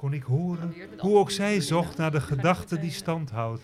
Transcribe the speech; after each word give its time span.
kon 0.00 0.12
ik 0.12 0.22
horen 0.22 0.74
hoe 0.98 1.18
ook 1.18 1.30
zij 1.30 1.60
zocht 1.60 1.96
naar 1.96 2.10
de 2.10 2.20
gedachte 2.30 2.78
die 2.78 2.90
stand 2.90 3.30
houdt. 3.30 3.62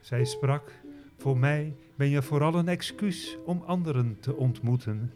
Zij 0.00 0.24
sprak, 0.24 0.72
voor 1.18 1.38
mij 1.38 1.74
ben 1.96 2.08
je 2.08 2.22
vooral 2.22 2.54
een 2.54 2.68
excuus 2.68 3.36
om 3.44 3.62
anderen 3.66 4.16
te 4.20 4.36
ontmoeten. 4.36 5.12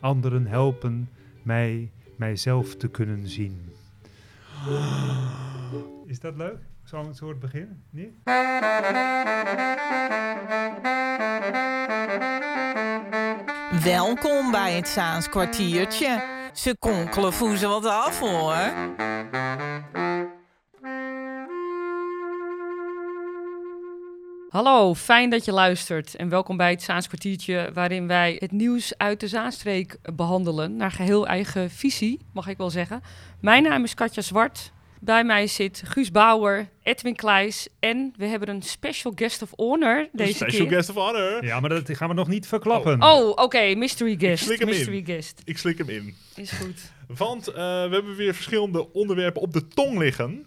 Anderen 0.00 0.46
helpen 0.46 1.08
mij 1.42 1.90
mijzelf 2.16 2.76
te 2.76 2.88
kunnen 2.88 3.28
zien. 3.28 3.72
Is 6.06 6.20
dat 6.20 6.36
leuk? 6.36 6.58
Zo'n 6.84 7.14
soort 7.14 7.40
begin? 7.40 7.82
Nee? 7.90 8.14
Welkom 13.82 14.50
bij 14.50 14.72
het 14.76 14.88
Zaans 14.88 15.28
kwartiertje. 15.28 16.29
Ze 16.52 16.76
konkelen 16.78 17.32
voezen 17.32 17.68
wat 17.68 17.84
af 17.84 18.18
hoor. 18.18 18.54
Hallo, 24.48 24.94
fijn 24.94 25.30
dat 25.30 25.44
je 25.44 25.52
luistert 25.52 26.14
en 26.14 26.28
welkom 26.28 26.56
bij 26.56 26.70
het 26.70 26.82
Zaans 26.82 27.06
kwartiertje 27.06 27.70
waarin 27.74 28.06
wij 28.06 28.36
het 28.38 28.52
nieuws 28.52 28.98
uit 28.98 29.20
de 29.20 29.28
Zaanstreek 29.28 29.98
behandelen 30.14 30.76
naar 30.76 30.90
geheel 30.90 31.26
eigen 31.26 31.70
visie, 31.70 32.26
mag 32.32 32.46
ik 32.46 32.56
wel 32.56 32.70
zeggen. 32.70 33.02
Mijn 33.40 33.62
naam 33.62 33.84
is 33.84 33.94
Katja 33.94 34.22
Zwart. 34.22 34.72
Bij 35.02 35.24
mij 35.24 35.46
zit 35.46 35.82
Guus 35.84 36.10
Bauer, 36.10 36.68
Edwin 36.82 37.16
Kleijs 37.16 37.68
en 37.78 38.14
we 38.16 38.26
hebben 38.26 38.48
een 38.48 38.62
special 38.62 39.12
guest 39.16 39.42
of 39.42 39.50
honor 39.56 40.08
deze 40.12 40.32
Special 40.34 40.66
keer. 40.66 40.76
guest 40.76 40.88
of 40.90 40.96
honor. 40.96 41.44
Ja, 41.44 41.60
maar 41.60 41.70
dat 41.70 41.96
gaan 41.96 42.08
we 42.08 42.14
nog 42.14 42.28
niet 42.28 42.46
verklappen. 42.46 43.02
Oh, 43.02 43.28
oké, 43.28 43.74
mystery 43.74 44.16
guest. 44.18 44.44
slik 44.44 44.58
hem 44.58 44.68
in. 44.68 44.74
mystery 44.74 45.02
guest. 45.04 45.40
Ik 45.44 45.58
slik 45.58 45.78
hem 45.78 45.88
in. 45.88 46.14
Is 46.36 46.50
goed. 46.50 46.80
Want 47.06 47.48
eh, 47.48 47.54
we 47.54 47.88
hebben 47.92 48.16
weer 48.16 48.34
verschillende 48.34 48.92
onderwerpen 48.92 49.42
op 49.42 49.52
de 49.52 49.68
tong 49.68 49.98
liggen. 49.98 50.46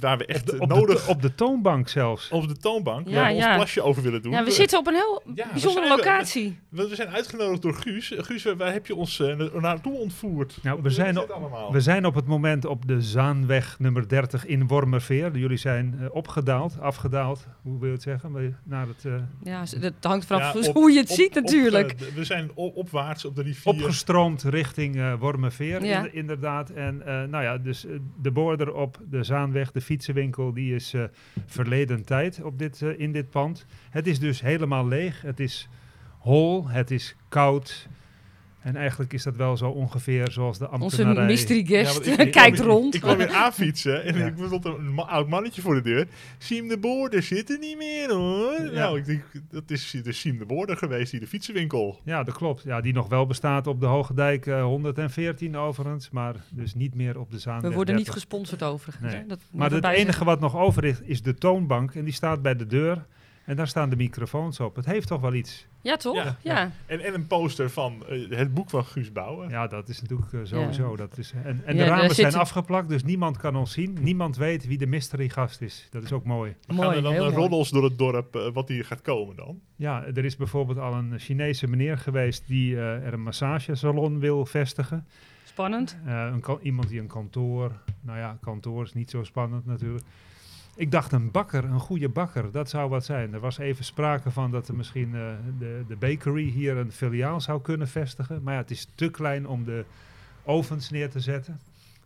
Waar 0.00 0.18
we 0.18 0.26
echt 0.26 0.40
Op 0.40 0.46
de, 0.46 0.52
eh, 0.52 0.60
op, 0.60 0.68
nodig 0.68 1.04
de, 1.04 1.10
op 1.10 1.22
de 1.22 1.34
toonbank 1.34 1.88
zelfs. 1.88 2.28
op 2.30 2.48
de 2.48 2.56
toonbank 2.56 3.08
Ja, 3.08 3.14
waar 3.14 3.30
we 3.30 3.34
ja. 3.36 3.46
ons 3.46 3.56
plasje 3.56 3.82
over 3.82 4.02
willen 4.02 4.22
doen. 4.22 4.32
Ja, 4.32 4.44
we 4.44 4.50
zitten 4.50 4.78
op 4.78 4.86
een 4.86 4.94
heel 4.94 5.22
Ja, 5.34 5.44
we 5.44 5.50
bijzondere 5.50 5.86
zijn- 5.86 5.98
locatie. 5.98 6.58
We, 6.68 6.88
we 6.88 6.94
zijn 6.94 7.08
uitgenodigd 7.08 7.62
door 7.62 7.74
Guus. 7.74 8.12
Eh, 8.12 8.22
Guus, 8.24 8.44
waar 8.56 8.72
heb 8.72 8.86
je 8.86 8.94
ons 8.94 9.20
eh, 9.20 9.36
na- 9.36 9.48
naartoe 9.60 9.92
ontvoerd? 9.98 10.58
Nou, 10.62 10.82
we 10.82 10.90
zijn 10.90 11.18
op-? 11.18 11.68
We 11.72 11.80
zijn 11.80 12.06
op 12.06 12.14
het 12.14 12.26
moment 12.26 12.64
op 12.66 12.86
de 12.88 13.00
Zaanweg 13.02 13.76
nummer 13.78 14.08
30 14.08 14.46
in 14.46 14.66
Wormerveer. 14.66 15.36
Jullie 15.36 15.56
zijn 15.56 15.96
eh, 16.00 16.06
opgedaald, 16.10 16.80
afgedaald, 16.80 17.46
hoe 17.62 17.78
wil 17.78 17.88
je 17.88 17.94
het 17.94 18.02
zeggen? 18.02 18.56
Naar 18.64 18.86
het, 18.86 19.04
eh, 19.04 19.12
Ja, 19.42 19.62
dat 19.80 19.92
hangt 20.00 20.26
vanaf 20.26 20.54
Ja, 20.62 20.68
op- 20.68 20.74
hoe 20.74 20.90
je 20.92 20.98
het 21.00 21.10
op- 21.10 21.16
ziet 21.16 21.28
op- 21.36 21.42
natuurlijk. 21.42 21.92
eh, 21.92 22.06
we 22.14 22.24
zijn 22.24 22.50
op- 22.54 22.76
opwaarts 22.76 23.24
op 23.24 23.36
de 23.36 23.42
rivier. 23.42 23.72
opgestroomd 23.72 24.42
richting 24.42 24.96
eh 24.96 25.12
Wormerveer, 25.18 26.14
inderdaad. 26.14 26.70
En 26.70 27.02
eh, 27.06 27.22
nou 27.22 27.44
ja, 27.44 27.58
dus 27.58 27.86
eh, 27.86 27.92
de 28.22 28.30
border 28.30 28.74
op 28.74 28.98
de 29.10 29.22
Zaanweg, 29.24 29.72
de 29.74 29.80
fietsenwinkel, 29.80 30.52
die 30.52 30.74
is 30.74 30.94
eh, 30.94 31.04
verleden 31.46 32.04
tijd 32.04 32.42
op 32.42 32.58
dit, 32.58 32.82
eh, 32.82 32.98
in 32.98 33.12
dit 33.12 33.30
pand. 33.30 33.66
Het 33.90 34.06
is 34.06 34.18
dus 34.18 34.40
helemaal 34.40 34.86
leeg. 34.86 35.22
Het 35.22 35.40
is 35.40 35.68
hol, 36.18 36.68
het 36.68 36.90
is 36.90 37.16
koud. 37.28 37.88
En 38.64 38.76
eigenlijk 38.76 39.12
is 39.12 39.22
dat 39.22 39.36
wel 39.36 39.56
zo 39.56 39.68
ongeveer 39.70 40.30
zoals 40.30 40.58
de 40.58 40.70
Onze 40.70 40.82
ambtenarij... 40.84 41.26
mystery 41.26 41.58
Ja, 41.58 41.64
guest 41.66 41.92
want 41.92 42.06
ik- 42.06 42.26
ik 42.26 42.32
kijkt 42.42 42.58
rond. 42.60 42.94
Ik 42.94 43.00
kwam 43.00 43.16
weer 43.16 43.32
aanfietsen 43.32 44.04
en 44.04 44.18
Ja. 44.18 44.26
ik 44.26 44.34
stond 44.46 44.64
een 44.64 44.94
ma- 44.94 45.02
oud 45.02 45.28
mannetje 45.28 45.62
voor 45.62 45.74
de 45.74 45.80
deur. 45.82 46.06
Siem 46.38 46.68
de 46.68 46.78
Boorder 46.78 47.22
zit 47.22 47.50
er 47.50 47.58
niet 47.58 47.76
meer 47.76 48.12
hoor. 48.12 48.60
Ja. 48.62 48.70
Nou, 48.70 48.98
ik 48.98 49.04
denk, 49.04 49.22
dat 49.50 49.70
is 49.70 49.96
de 50.02 50.12
Siem 50.12 50.38
de 50.38 50.46
Boorder 50.46 50.76
geweest, 50.76 51.10
die 51.10 51.20
de 51.20 51.26
fietsenwinkel. 51.26 52.00
Ja, 52.04 52.22
dat 52.22 52.34
klopt. 52.34 52.62
Ja, 52.62 52.80
die 52.80 52.92
nog 52.92 53.08
wel 53.08 53.26
bestaat 53.26 53.66
op 53.66 53.80
de 53.80 53.86
Hoge 53.86 54.14
Dijk 54.14 54.46
eh, 54.46 54.62
114 54.62 55.56
overigens, 55.56 56.10
maar 56.10 56.34
dus 56.50 56.74
niet 56.74 56.94
meer 56.94 57.18
op 57.18 57.30
de 57.30 57.38
Zaanweg 57.38 57.68
We 57.70 57.76
worden 57.76 57.94
niet 57.94 58.04
30. 58.04 58.22
gesponsord 58.22 58.62
overigens. 58.62 59.12
Nee. 59.12 59.20
hè. 59.20 59.26
Dat 59.26 59.40
Maar 59.52 59.70
het 59.70 59.84
enige 59.84 60.24
wat 60.24 60.40
nog 60.40 60.56
over 60.56 60.84
is, 60.84 61.00
is 61.00 61.22
de 61.22 61.34
toonbank. 61.34 61.94
En 61.94 62.04
die 62.04 62.12
staat 62.14 62.42
bij 62.42 62.56
de 62.56 62.66
deur. 62.66 63.04
En 63.44 63.56
daar 63.56 63.68
staan 63.68 63.90
de 63.90 63.96
microfoons 63.96 64.60
op. 64.60 64.76
Het 64.76 64.84
heeft 64.86 65.06
toch 65.08 65.20
wel 65.20 65.34
iets. 65.34 65.66
Ja, 65.80 65.96
toch? 65.96 66.14
Ja. 66.14 66.36
Ja. 66.42 66.70
En, 66.86 67.00
en 67.00 67.14
een 67.14 67.26
poster 67.26 67.70
van 67.70 68.04
eh, 68.08 68.30
het 68.38 68.54
boek 68.54 68.70
van 68.70 68.84
Guus 68.84 69.12
Bouwen. 69.12 69.48
Ja, 69.48 69.66
dat 69.66 69.88
is 69.88 70.00
natuurlijk 70.02 70.32
eh, 70.32 70.40
sowieso. 70.42 70.96
Dat 70.96 71.18
is, 71.18 71.32
en 71.44 71.62
en 71.64 71.76
Ja, 71.76 71.84
de 71.84 71.88
ramen 71.90 72.06
zit- 72.06 72.14
zijn 72.14 72.34
afgeplakt, 72.34 72.88
dus 72.88 73.04
niemand 73.04 73.36
kan 73.36 73.56
ons 73.56 73.72
zien. 73.72 73.96
Niemand 74.00 74.36
weet 74.36 74.66
wie 74.66 74.78
de 74.78 74.86
mystery 74.86 75.28
gast 75.28 75.60
is. 75.60 75.88
Dat 75.90 76.02
is 76.02 76.12
ook 76.12 76.24
mooi. 76.24 76.54
We 76.66 76.74
Mooi, 76.74 76.86
gaan 76.88 76.96
er 76.96 77.02
dan 77.02 77.12
heel 77.12 77.20
eh, 77.22 77.28
mooi. 77.28 77.40
roddels 77.40 77.70
door 77.70 77.84
het 77.84 77.98
dorp 77.98 78.36
eh, 78.36 78.48
wat 78.52 78.68
hier 78.68 78.84
gaat 78.84 79.02
komen 79.02 79.36
dan. 79.36 79.60
Ja, 79.76 80.04
er 80.04 80.24
is 80.24 80.36
bijvoorbeeld 80.36 80.78
al 80.78 80.94
een 80.94 81.18
Chinese 81.18 81.66
meneer 81.68 81.98
geweest 81.98 82.46
die 82.46 82.76
eh, 82.76 83.06
er 83.06 83.12
een 83.12 83.22
massagesalon 83.22 84.18
wil 84.20 84.46
vestigen. 84.46 85.06
Spannend. 85.44 85.96
Eh, 86.06 86.30
een 86.32 86.58
iemand 86.62 86.88
die 86.88 87.00
een 87.00 87.06
kantoor. 87.06 87.72
Nou 88.00 88.18
ja, 88.18 88.38
kantoor 88.40 88.82
is 88.84 88.92
niet 88.92 89.10
zo 89.10 89.24
spannend 89.24 89.66
natuurlijk. 89.66 90.04
Ik 90.76 90.90
dacht 90.90 91.12
een 91.12 91.30
bakker, 91.30 91.64
een 91.64 91.80
goede 91.80 92.08
bakker, 92.08 92.50
dat 92.50 92.68
zou 92.68 92.88
wat 92.90 93.04
zijn. 93.04 93.32
Er 93.32 93.40
was 93.40 93.58
even 93.58 93.84
sprake 93.84 94.30
van 94.30 94.50
dat 94.50 94.68
er 94.68 94.74
misschien 94.74 95.14
eh, 95.14 95.20
de, 95.58 95.84
de 95.88 95.96
bakery 95.96 96.50
hier 96.50 96.76
een 96.76 96.92
filiaal 96.92 97.40
zou 97.40 97.60
kunnen 97.60 97.88
vestigen. 97.88 98.42
Maar 98.42 98.54
ja, 98.54 98.60
het 98.60 98.70
is 98.70 98.88
te 98.94 99.10
klein 99.10 99.48
om 99.48 99.64
de 99.64 99.84
ovens 100.44 100.90
neer 100.90 101.10
te 101.10 101.20
zetten. 101.20 101.60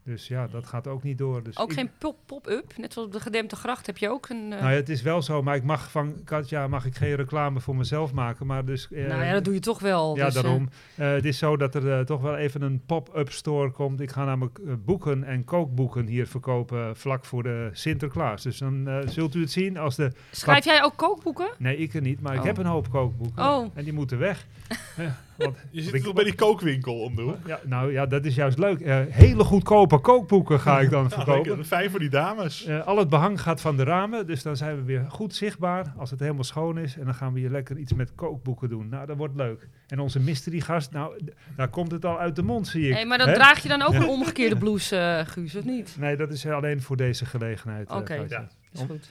Dus 0.09 0.29
ja, 0.29 0.47
dat 0.47 0.67
gaat 0.67 0.87
ook 0.87 1.03
niet 1.03 1.19
door. 1.19 1.43
Dus 1.43 1.59
Ook 1.59 1.71
ik- 1.71 1.77
geen 1.77 1.91
pop- 1.99 2.19
pop-up. 2.27 2.73
Net 2.77 2.93
zoals 2.93 3.09
op 3.09 3.15
de 3.15 3.21
gedempte 3.21 3.57
gracht 3.57 3.87
heb 3.87 3.99
je 3.99 4.09
ook 4.11 4.29
een... 4.29 4.53
eh, 4.53 4.59
Nou 4.61 4.71
ja, 4.71 4.77
het 4.77 4.89
is 4.89 5.03
wel 5.03 5.23
zo, 5.23 5.43
maar 5.43 5.57
ik 5.57 5.63
mag 5.65 5.91
van 5.91 6.15
Katja 6.25 6.67
mag 6.69 6.85
ik 6.85 6.95
geen 6.97 7.15
reclame 7.15 7.61
voor 7.61 7.77
mezelf 7.77 8.13
maken. 8.13 8.47
Maar 8.47 8.65
dus, 8.65 8.89
eh, 8.93 9.07
nou 9.09 9.25
ja, 9.25 9.33
dat 9.33 9.45
doe 9.45 9.55
je 9.55 9.61
toch 9.61 9.79
wel. 9.81 10.17
ja, 10.17 10.25
dus, 10.25 10.35
eh, 10.35 10.43
daarom. 10.43 10.69
Het 10.95 11.25
is 11.25 11.39
zo 11.39 11.57
dat 11.57 11.75
er 11.75 12.07
toch 12.07 12.21
wel 12.21 12.37
even 12.37 12.63
een 12.63 12.83
pop-up 12.87 13.33
store 13.33 13.71
komt. 13.71 14.01
Ik 14.01 14.11
ga 14.11 14.25
namelijk 14.25 14.59
boeken 14.85 15.25
en 15.25 15.45
kookboeken 15.45 16.07
hier 16.07 16.27
verkopen 16.27 16.97
vlak 16.97 17.25
voor 17.25 17.43
de 17.43 17.71
Sinterklaas. 17.73 18.43
Dus 18.43 18.59
dan 18.59 19.03
zult 19.07 19.35
u 19.35 19.41
het 19.41 19.51
zien 19.51 19.77
als 19.79 19.97
de... 19.97 20.13
Schrijf 20.31 20.65
jij 20.65 20.83
ook 20.85 20.97
kookboeken? 20.97 21.49
Nee, 21.59 21.77
ik 21.77 21.95
er 21.95 22.01
niet, 22.01 22.21
maar 22.21 22.33
ik 22.35 22.41
Oh. 22.41 22.47
heb 22.47 22.59
een 22.59 22.67
hoop 22.67 22.91
kookboeken. 22.91 23.45
Oh. 23.45 23.67
En 23.75 23.85
die 23.85 23.93
moeten 23.93 24.19
weg. 24.19 24.47
Want 25.39 25.57
Je 25.71 25.83
zit 25.83 25.95
ik- 25.95 26.03
toch 26.03 26.13
bij 26.15 26.25
die 26.25 26.35
kookwinkel 26.35 27.01
om 27.01 27.17
de 27.17 27.23
hoek. 27.23 27.37
ja, 27.47 27.61
nou 27.65 27.93
ja, 27.93 28.07
dat 28.07 28.25
is 28.25 28.35
juist 28.35 28.59
leuk. 28.59 28.81
Eh, 28.81 29.01
hele 29.09 29.45
goedkope 29.45 29.99
kookboeken 29.99 30.61
ga 30.61 30.81
ik 30.81 30.91
dan 30.91 31.03
Nou, 31.09 31.13
verkopen. 31.15 31.49
lekker, 31.49 31.65
fijn 31.65 31.91
voor 31.91 31.99
die 32.01 32.09
dames. 32.09 32.65
Eh, 32.65 32.87
al 32.87 32.99
het 32.99 33.09
behang 33.09 33.41
gaat 33.41 33.61
van 33.61 33.77
de 33.77 33.85
ramen, 33.85 34.27
dus 34.27 34.43
dan 34.43 34.57
zijn 34.57 34.77
we 34.77 34.83
weer 34.83 35.05
goed 35.09 35.35
zichtbaar 35.35 35.93
als 35.97 36.11
het 36.11 36.21
helemaal 36.21 36.45
schoon 36.45 36.79
is. 36.79 36.97
En 36.97 37.05
dan 37.05 37.15
gaan 37.15 37.33
we 37.33 37.39
hier 37.41 37.51
lekker 37.51 37.77
iets 37.79 37.93
met 37.93 38.15
kookboeken 38.15 38.69
doen. 38.69 38.89
Nou, 38.89 39.07
dat 39.07 39.17
wordt 39.17 39.37
leuk. 39.37 39.69
En 39.89 39.99
onze 39.99 40.21
mystery 40.21 40.61
gast, 40.61 40.93
nou, 40.93 41.21
daar 41.57 41.69
komt 41.69 41.91
het 41.91 42.05
al 42.05 42.19
uit 42.19 42.37
de 42.37 42.43
mond, 42.43 42.67
zie 42.69 42.89
ik. 42.89 42.95
Nee, 42.95 43.07
maar 43.07 43.19
dan 43.19 43.29
Hè? 43.29 43.35
draag 43.35 43.63
je 43.63 43.69
dan 43.69 43.83
ook 43.83 43.95
een 43.95 44.09
omgekeerde 44.09 44.57
blouse, 44.57 44.97
eh, 44.97 45.27
Guus, 45.27 45.57
of 45.57 45.65
niet? 45.65 45.97
Nee, 45.99 46.17
dat 46.17 46.31
is 46.33 46.47
alleen 46.47 46.83
voor 46.83 46.97
deze 46.97 47.27
gelegenheid. 47.27 47.91
Oké. 47.91 48.15
Ja. 48.29 48.49
Is 48.73 48.81
goed. 48.81 49.11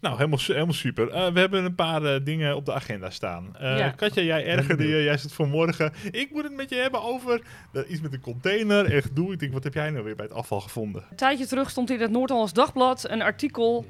Nou, 0.00 0.16
helemaal, 0.16 0.38
helemaal 0.46 0.72
super. 0.72 1.10
Eh, 1.10 1.32
we 1.32 1.40
hebben 1.40 1.64
een 1.64 1.74
paar 1.74 2.04
eh, 2.04 2.24
dingen 2.24 2.56
op 2.56 2.64
de 2.64 2.72
agenda 2.72 3.10
staan. 3.10 3.56
Eh, 3.56 3.78
Ja. 3.78 3.90
Katja, 3.90 4.22
jij 4.22 4.46
ergerde 4.46 4.88
je. 4.88 5.02
Jij 5.02 5.16
zit 5.18 5.32
vanmorgen. 5.32 5.92
Ik 6.10 6.30
moet 6.32 6.42
het 6.42 6.52
met 6.52 6.70
je 6.70 6.76
hebben 6.76 7.02
over 7.02 7.40
iets 7.88 8.00
met 8.00 8.12
een 8.12 8.20
container. 8.20 8.92
Echt 8.94 9.16
doe. 9.16 9.32
Ik 9.32 9.38
denk, 9.38 9.52
wat 9.52 9.64
heb 9.64 9.74
jij 9.74 9.90
nou 9.90 10.04
weer 10.04 10.16
bij 10.16 10.24
het 10.24 10.34
afval 10.34 10.60
gevonden? 10.60 11.04
Een 11.10 11.16
tijdje 11.16 11.46
terug 11.46 11.70
stond 11.70 11.90
in 11.90 12.00
het 12.00 12.10
Noord-Hollands 12.10 12.52
Dagblad 12.52 13.08
een 13.10 13.22
artikel 13.22 13.86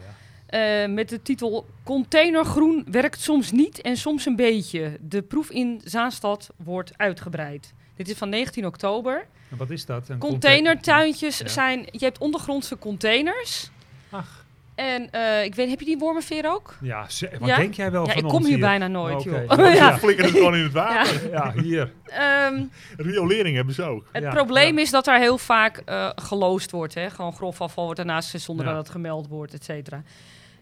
eh, 0.47 0.87
met 0.87 1.09
de 1.09 1.23
titel 1.23 1.67
Containergroen 1.85 2.87
werkt 2.91 3.21
soms 3.21 3.53
niet 3.53 3.81
en 3.81 3.97
soms 3.97 4.27
een 4.27 4.37
beetje. 4.37 4.99
De 5.01 5.23
proef 5.23 5.51
in 5.51 5.81
Zaanstad 5.85 6.51
wordt 6.57 6.93
uitgebreid. 6.97 7.75
Dit 7.97 8.09
is 8.09 8.17
van 8.17 8.29
19 8.29 8.67
oktober. 8.67 9.27
En 9.51 9.57
wat 9.57 9.71
is 9.71 9.87
dat? 9.87 10.09
Een 10.09 10.19
Containertuintjes 10.19 11.39
Ja. 11.39 11.49
zijn... 11.49 11.87
Je 11.91 12.05
hebt 12.05 12.19
ondergrondse 12.19 12.79
containers. 12.79 13.71
Ach. 14.11 14.47
En 14.79 15.11
eh, 15.11 15.45
ik 15.45 15.55
weet, 15.55 15.69
heb 15.69 15.79
je 15.81 15.85
die 15.85 15.99
wormenveer 15.99 16.51
ook? 16.53 16.75
Ja, 16.81 17.01
wat 17.39 17.49
Ja? 17.49 17.57
denk 17.57 17.75
jij 17.75 17.91
wel 17.91 18.07
Ja, 18.07 18.13
van 18.13 18.23
ik 18.23 18.29
kom 18.29 18.41
hier 18.41 18.49
hier? 18.49 18.59
bijna 18.59 18.87
nooit, 18.87 19.23
joh. 19.23 19.75
Ja. 19.75 19.99
Flikker 19.99 20.25
het 20.25 20.35
gewoon 20.35 20.55
in 20.57 20.63
het 20.63 20.73
water. 20.73 21.31
Ja, 21.31 21.53
hier. 21.53 21.93
Ehm, 22.05 22.63
Riolering 22.97 23.57
hebben 23.57 23.75
ze 23.75 23.83
ook. 23.83 24.09
het 24.13 24.23
Ja, 24.23 24.31
probleem 24.31 24.75
ja. 24.77 24.83
is 24.83 24.91
dat 24.91 25.07
er 25.07 25.19
heel 25.19 25.39
vaak 25.39 25.77
eh 25.85 26.09
geloosd 26.15 26.71
wordt. 26.71 26.95
Hè? 26.95 27.11
Gewoon 27.11 27.33
grof 27.33 27.61
afval 27.61 27.85
wordt 27.85 27.99
daarnaast 27.99 28.41
zonder 28.41 28.67
Ja. 28.67 28.71
dat 28.73 28.81
het 28.81 28.91
gemeld 28.91 29.29
wordt, 29.29 29.55
et 29.55 29.65
cetera. 29.65 30.03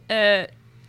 Eh, 0.06 0.42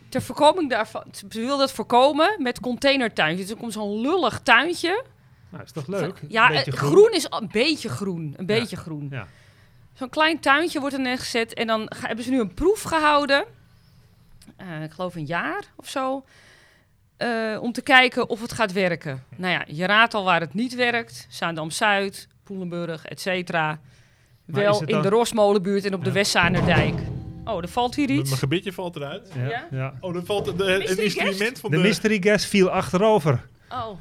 ter 0.09 0.21
voorkoming 0.21 0.69
daarvan, 0.69 1.03
ze 1.12 1.27
wil 1.30 1.57
dat 1.57 1.71
voorkomen 1.71 2.35
met 2.38 2.59
containertuintjes. 2.59 3.41
Dus 3.47 3.56
er 3.56 3.62
komt 3.62 3.73
zo'n 3.73 4.01
lullig 4.01 4.39
tuintje. 4.44 5.03
Nou, 5.50 5.63
is 5.63 5.71
toch 5.71 5.88
leuk? 5.88 6.21
Ja, 6.27 6.51
eh, 6.51 6.73
groen. 6.73 7.12
is 7.12 7.25
een 7.30 7.50
beetje 7.51 7.89
groen. 7.89 8.33
Een 8.38 8.45
beetje 8.45 8.77
groen. 8.77 9.07
Ja. 9.12 9.27
Zo'n 9.97 10.09
klein 10.09 10.39
tuintje 10.39 10.79
wordt 10.79 10.95
er 10.95 11.01
neergezet. 11.01 11.53
En 11.53 11.67
dan 11.67 11.91
ga- 11.95 12.07
hebben 12.07 12.25
ze 12.25 12.31
nu 12.31 12.39
een 12.39 12.53
proef 12.53 12.81
gehouden. 12.81 13.45
Eh, 14.57 14.83
ik 14.83 14.91
geloof 14.91 15.15
een 15.15 15.25
jaar 15.25 15.63
of 15.75 15.89
zo. 15.89 16.23
eh, 17.17 17.57
om 17.61 17.71
te 17.71 17.81
kijken 17.81 18.29
of 18.29 18.41
het 18.41 18.51
gaat 18.51 18.71
werken. 18.73 19.23
Nou 19.35 19.53
ja, 19.53 19.63
je 19.67 19.85
raadt 19.85 20.13
al 20.13 20.23
waar 20.23 20.39
het 20.39 20.53
niet 20.53 20.75
werkt. 20.75 21.25
Zaandam-Zuid, 21.29 22.27
Poelenburg, 22.44 23.05
et 23.05 23.21
cetera. 23.21 23.79
Wel 24.45 24.79
in 24.81 24.85
dan- 24.88 25.01
de 25.01 25.09
Rosmolenbuurt 25.09 25.85
en 25.85 25.94
op 25.94 26.01
de 26.03 26.07
Ja. 26.09 26.13
Westzanerdijk. 26.15 26.94
Oh, 27.45 27.61
er 27.61 27.67
valt 27.67 27.95
hier 27.95 28.07
Mijn 28.07 28.19
iets. 28.19 28.33
gebitje 28.33 28.73
valt 28.73 28.95
eruit. 28.95 29.29
Ja, 29.35 29.67
Ja? 29.71 29.94
Oh, 29.99 30.15
er 30.15 30.25
valt 30.25 30.45
de, 30.45 30.51
het 30.51 30.77
Mystery 30.79 31.03
instrument 31.03 31.38
guest? 31.38 31.59
van 31.59 31.71
De 31.71 31.77
de... 31.77 31.83
mystery 31.83 32.17
guest 32.21 32.45
viel 32.45 32.69
achterover. 32.69 33.47
Oh, 33.71 33.97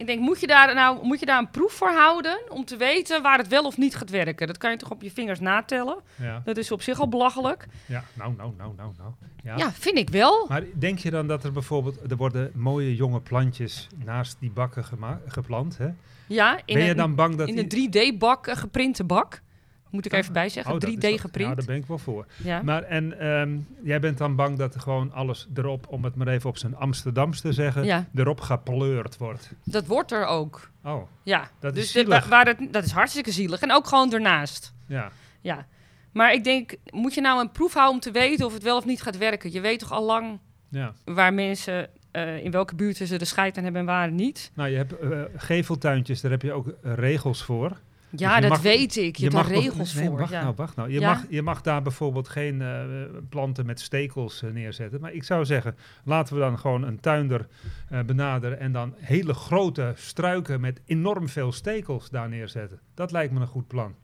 Ik 0.00 0.06
denk, 0.06 0.20
moet 0.20 0.40
je, 0.40 0.46
daar 0.46 0.74
nou, 0.74 1.06
moet 1.06 1.20
je 1.20 1.26
daar 1.26 1.38
een 1.38 1.50
proef 1.50 1.72
voor 1.72 1.90
houden 1.90 2.40
om 2.48 2.64
te 2.64 2.76
weten 2.76 3.22
waar 3.22 3.38
het 3.38 3.48
wel 3.48 3.64
of 3.64 3.76
niet 3.76 3.96
gaat 3.96 4.10
werken? 4.10 4.46
Dat 4.46 4.58
kan 4.58 4.70
je 4.70 4.76
toch 4.76 4.90
op 4.90 5.02
je 5.02 5.10
vingers 5.10 5.40
natellen? 5.40 5.96
Ja, 6.16 6.42
Dat 6.44 6.56
is 6.56 6.72
op 6.72 6.82
zich 6.82 7.00
al 7.00 7.08
belachelijk. 7.08 7.66
ja. 7.86 8.04
nou, 8.14 8.34
nou, 8.36 8.52
nou, 8.56 8.72
nou, 8.76 8.92
nou. 8.98 9.10
Ja. 9.42 9.56
Ja, 9.56 9.72
vind 9.72 9.98
ik 9.98 10.08
wel. 10.08 10.46
Maar 10.48 10.62
denk 10.74 10.98
je 10.98 11.10
dan 11.10 11.26
dat 11.26 11.44
er 11.44 11.52
bijvoorbeeld, 11.52 12.10
er 12.10 12.16
worden 12.16 12.50
mooie 12.54 12.94
jonge 12.94 13.20
plantjes 13.20 13.88
naast 14.04 14.36
die 14.40 14.50
bakken 14.50 14.84
geplant, 15.26 15.78
hè? 15.78 15.88
Ja, 16.26 16.60
in 16.64 16.74
ben 16.74 16.84
je 16.84 16.94
dan 16.94 17.14
bang 17.14 17.36
dat 17.36 17.48
in 17.48 17.58
een 17.58 18.14
3D-bak, 18.14 18.46
een 18.46 18.56
geprinte 18.56 19.04
bak. 19.04 19.40
Moet 19.90 20.06
ik 20.06 20.12
even 20.12 20.32
bij 20.32 20.48
zeggen, 20.48 20.74
Oh, 20.74 20.80
dat 20.80 20.88
is 20.88 20.94
3D 20.94 21.00
dat- 21.02 21.10
Ja, 21.10 21.18
geprint. 21.18 21.56
daar 21.56 21.64
ben 21.64 21.76
ik 21.76 21.86
wel 21.86 21.98
voor. 21.98 22.26
Ja. 22.36 22.62
Maar 22.62 22.82
en 22.82 23.18
ehm, 23.20 23.56
jij 23.82 24.00
bent 24.00 24.18
dan 24.18 24.36
bang 24.36 24.58
dat 24.58 24.76
gewoon 24.80 25.12
alles 25.12 25.48
erop, 25.54 25.86
om 25.88 26.04
het 26.04 26.14
maar 26.14 26.28
even 26.28 26.48
op 26.48 26.58
zijn 26.58 26.76
Amsterdams 26.76 27.40
te 27.40 27.52
zeggen, 27.52 27.84
Ja. 27.84 28.06
erop 28.14 28.40
gepleurd 28.40 29.16
wordt. 29.16 29.50
Dat 29.64 29.86
wordt 29.86 30.12
er 30.12 30.26
ook. 30.26 30.70
Oh, 30.84 31.02
Ja, 31.22 31.50
Dat 31.60 31.74
dus 31.74 31.84
is 31.84 31.90
zielig. 31.92 32.22
wa- 32.24 32.28
waar 32.28 32.46
het, 32.46 32.58
dat 32.70 32.84
is 32.84 32.90
hartstikke 32.90 33.30
zielig. 33.32 33.60
En 33.60 33.72
ook 33.72 33.86
gewoon 33.86 34.12
ernaast. 34.12 34.72
ja. 34.86 35.10
Ja. 35.40 35.66
Maar 36.12 36.32
ik 36.32 36.44
denk, 36.44 36.74
moet 36.90 37.14
je 37.14 37.20
nou 37.20 37.40
een 37.40 37.50
proef 37.50 37.72
houden 37.74 37.94
om 37.94 38.00
te 38.00 38.10
weten 38.10 38.46
of 38.46 38.52
het 38.52 38.62
wel 38.62 38.76
of 38.76 38.84
niet 38.84 39.02
gaat 39.02 39.16
werken? 39.18 39.52
Je 39.52 39.60
weet 39.60 39.78
toch 39.78 39.92
al 39.92 40.04
lang 40.04 40.38
ja. 40.68 40.92
waar 41.04 41.34
mensen, 41.34 41.88
eh, 42.10 42.44
in 42.44 42.50
welke 42.50 42.74
buurten 42.74 43.06
ze 43.06 43.16
de 43.18 43.24
scheid 43.24 43.56
aan 43.56 43.62
hebben 43.62 43.80
en 43.80 43.86
waar 43.86 44.10
niet? 44.12 44.50
Nou, 44.54 44.68
je 44.70 44.76
hebt 44.76 44.98
eh, 44.98 45.20
geveltuintjes, 45.36 46.20
daar 46.20 46.30
heb 46.30 46.42
je 46.42 46.52
ook 46.52 46.66
regels 46.82 47.42
voor. 47.44 47.76
Ja, 48.16 48.34
je 48.34 48.40
dat 48.40 48.50
mag- 48.50 48.60
weet 48.60 48.96
ik. 48.96 49.16
Je, 49.16 49.22
hebt 49.22 49.34
nog- 49.36 49.48
regels 49.48 49.94
nee, 49.94 50.06
voor. 50.08 50.18
Wacht 50.18 50.30
ja. 50.32 50.42
nou, 50.42 50.54
wacht 50.56 50.76
nou. 50.76 50.90
Je, 50.92 51.00
Ja? 51.00 51.08
mag, 51.12 51.24
je 51.28 51.42
mag 51.42 51.60
daar 51.60 51.82
bijvoorbeeld 51.82 52.28
geen 52.28 52.62
eh, 52.62 52.80
planten 53.28 53.66
met 53.66 53.80
stekels 53.80 54.42
eh, 54.42 54.50
neerzetten. 54.50 55.00
Maar 55.00 55.12
ik 55.12 55.24
zou 55.24 55.44
zeggen, 55.44 55.76
laten 56.04 56.34
we 56.34 56.40
dan 56.40 56.58
gewoon 56.58 56.82
een 56.82 57.00
tuinder 57.00 57.46
eh, 57.88 58.00
benaderen 58.00 58.60
en 58.60 58.72
dan 58.72 58.94
hele 58.98 59.34
grote 59.34 59.92
struiken 59.96 60.60
met 60.60 60.80
enorm 60.86 61.28
veel 61.28 61.52
stekels 61.52 62.10
daar 62.10 62.28
neerzetten. 62.28 62.80
Dat 62.94 63.12
lijkt 63.12 63.32
me 63.32 63.40
een 63.40 63.46
goed 63.46 63.66
plan. 63.66 63.94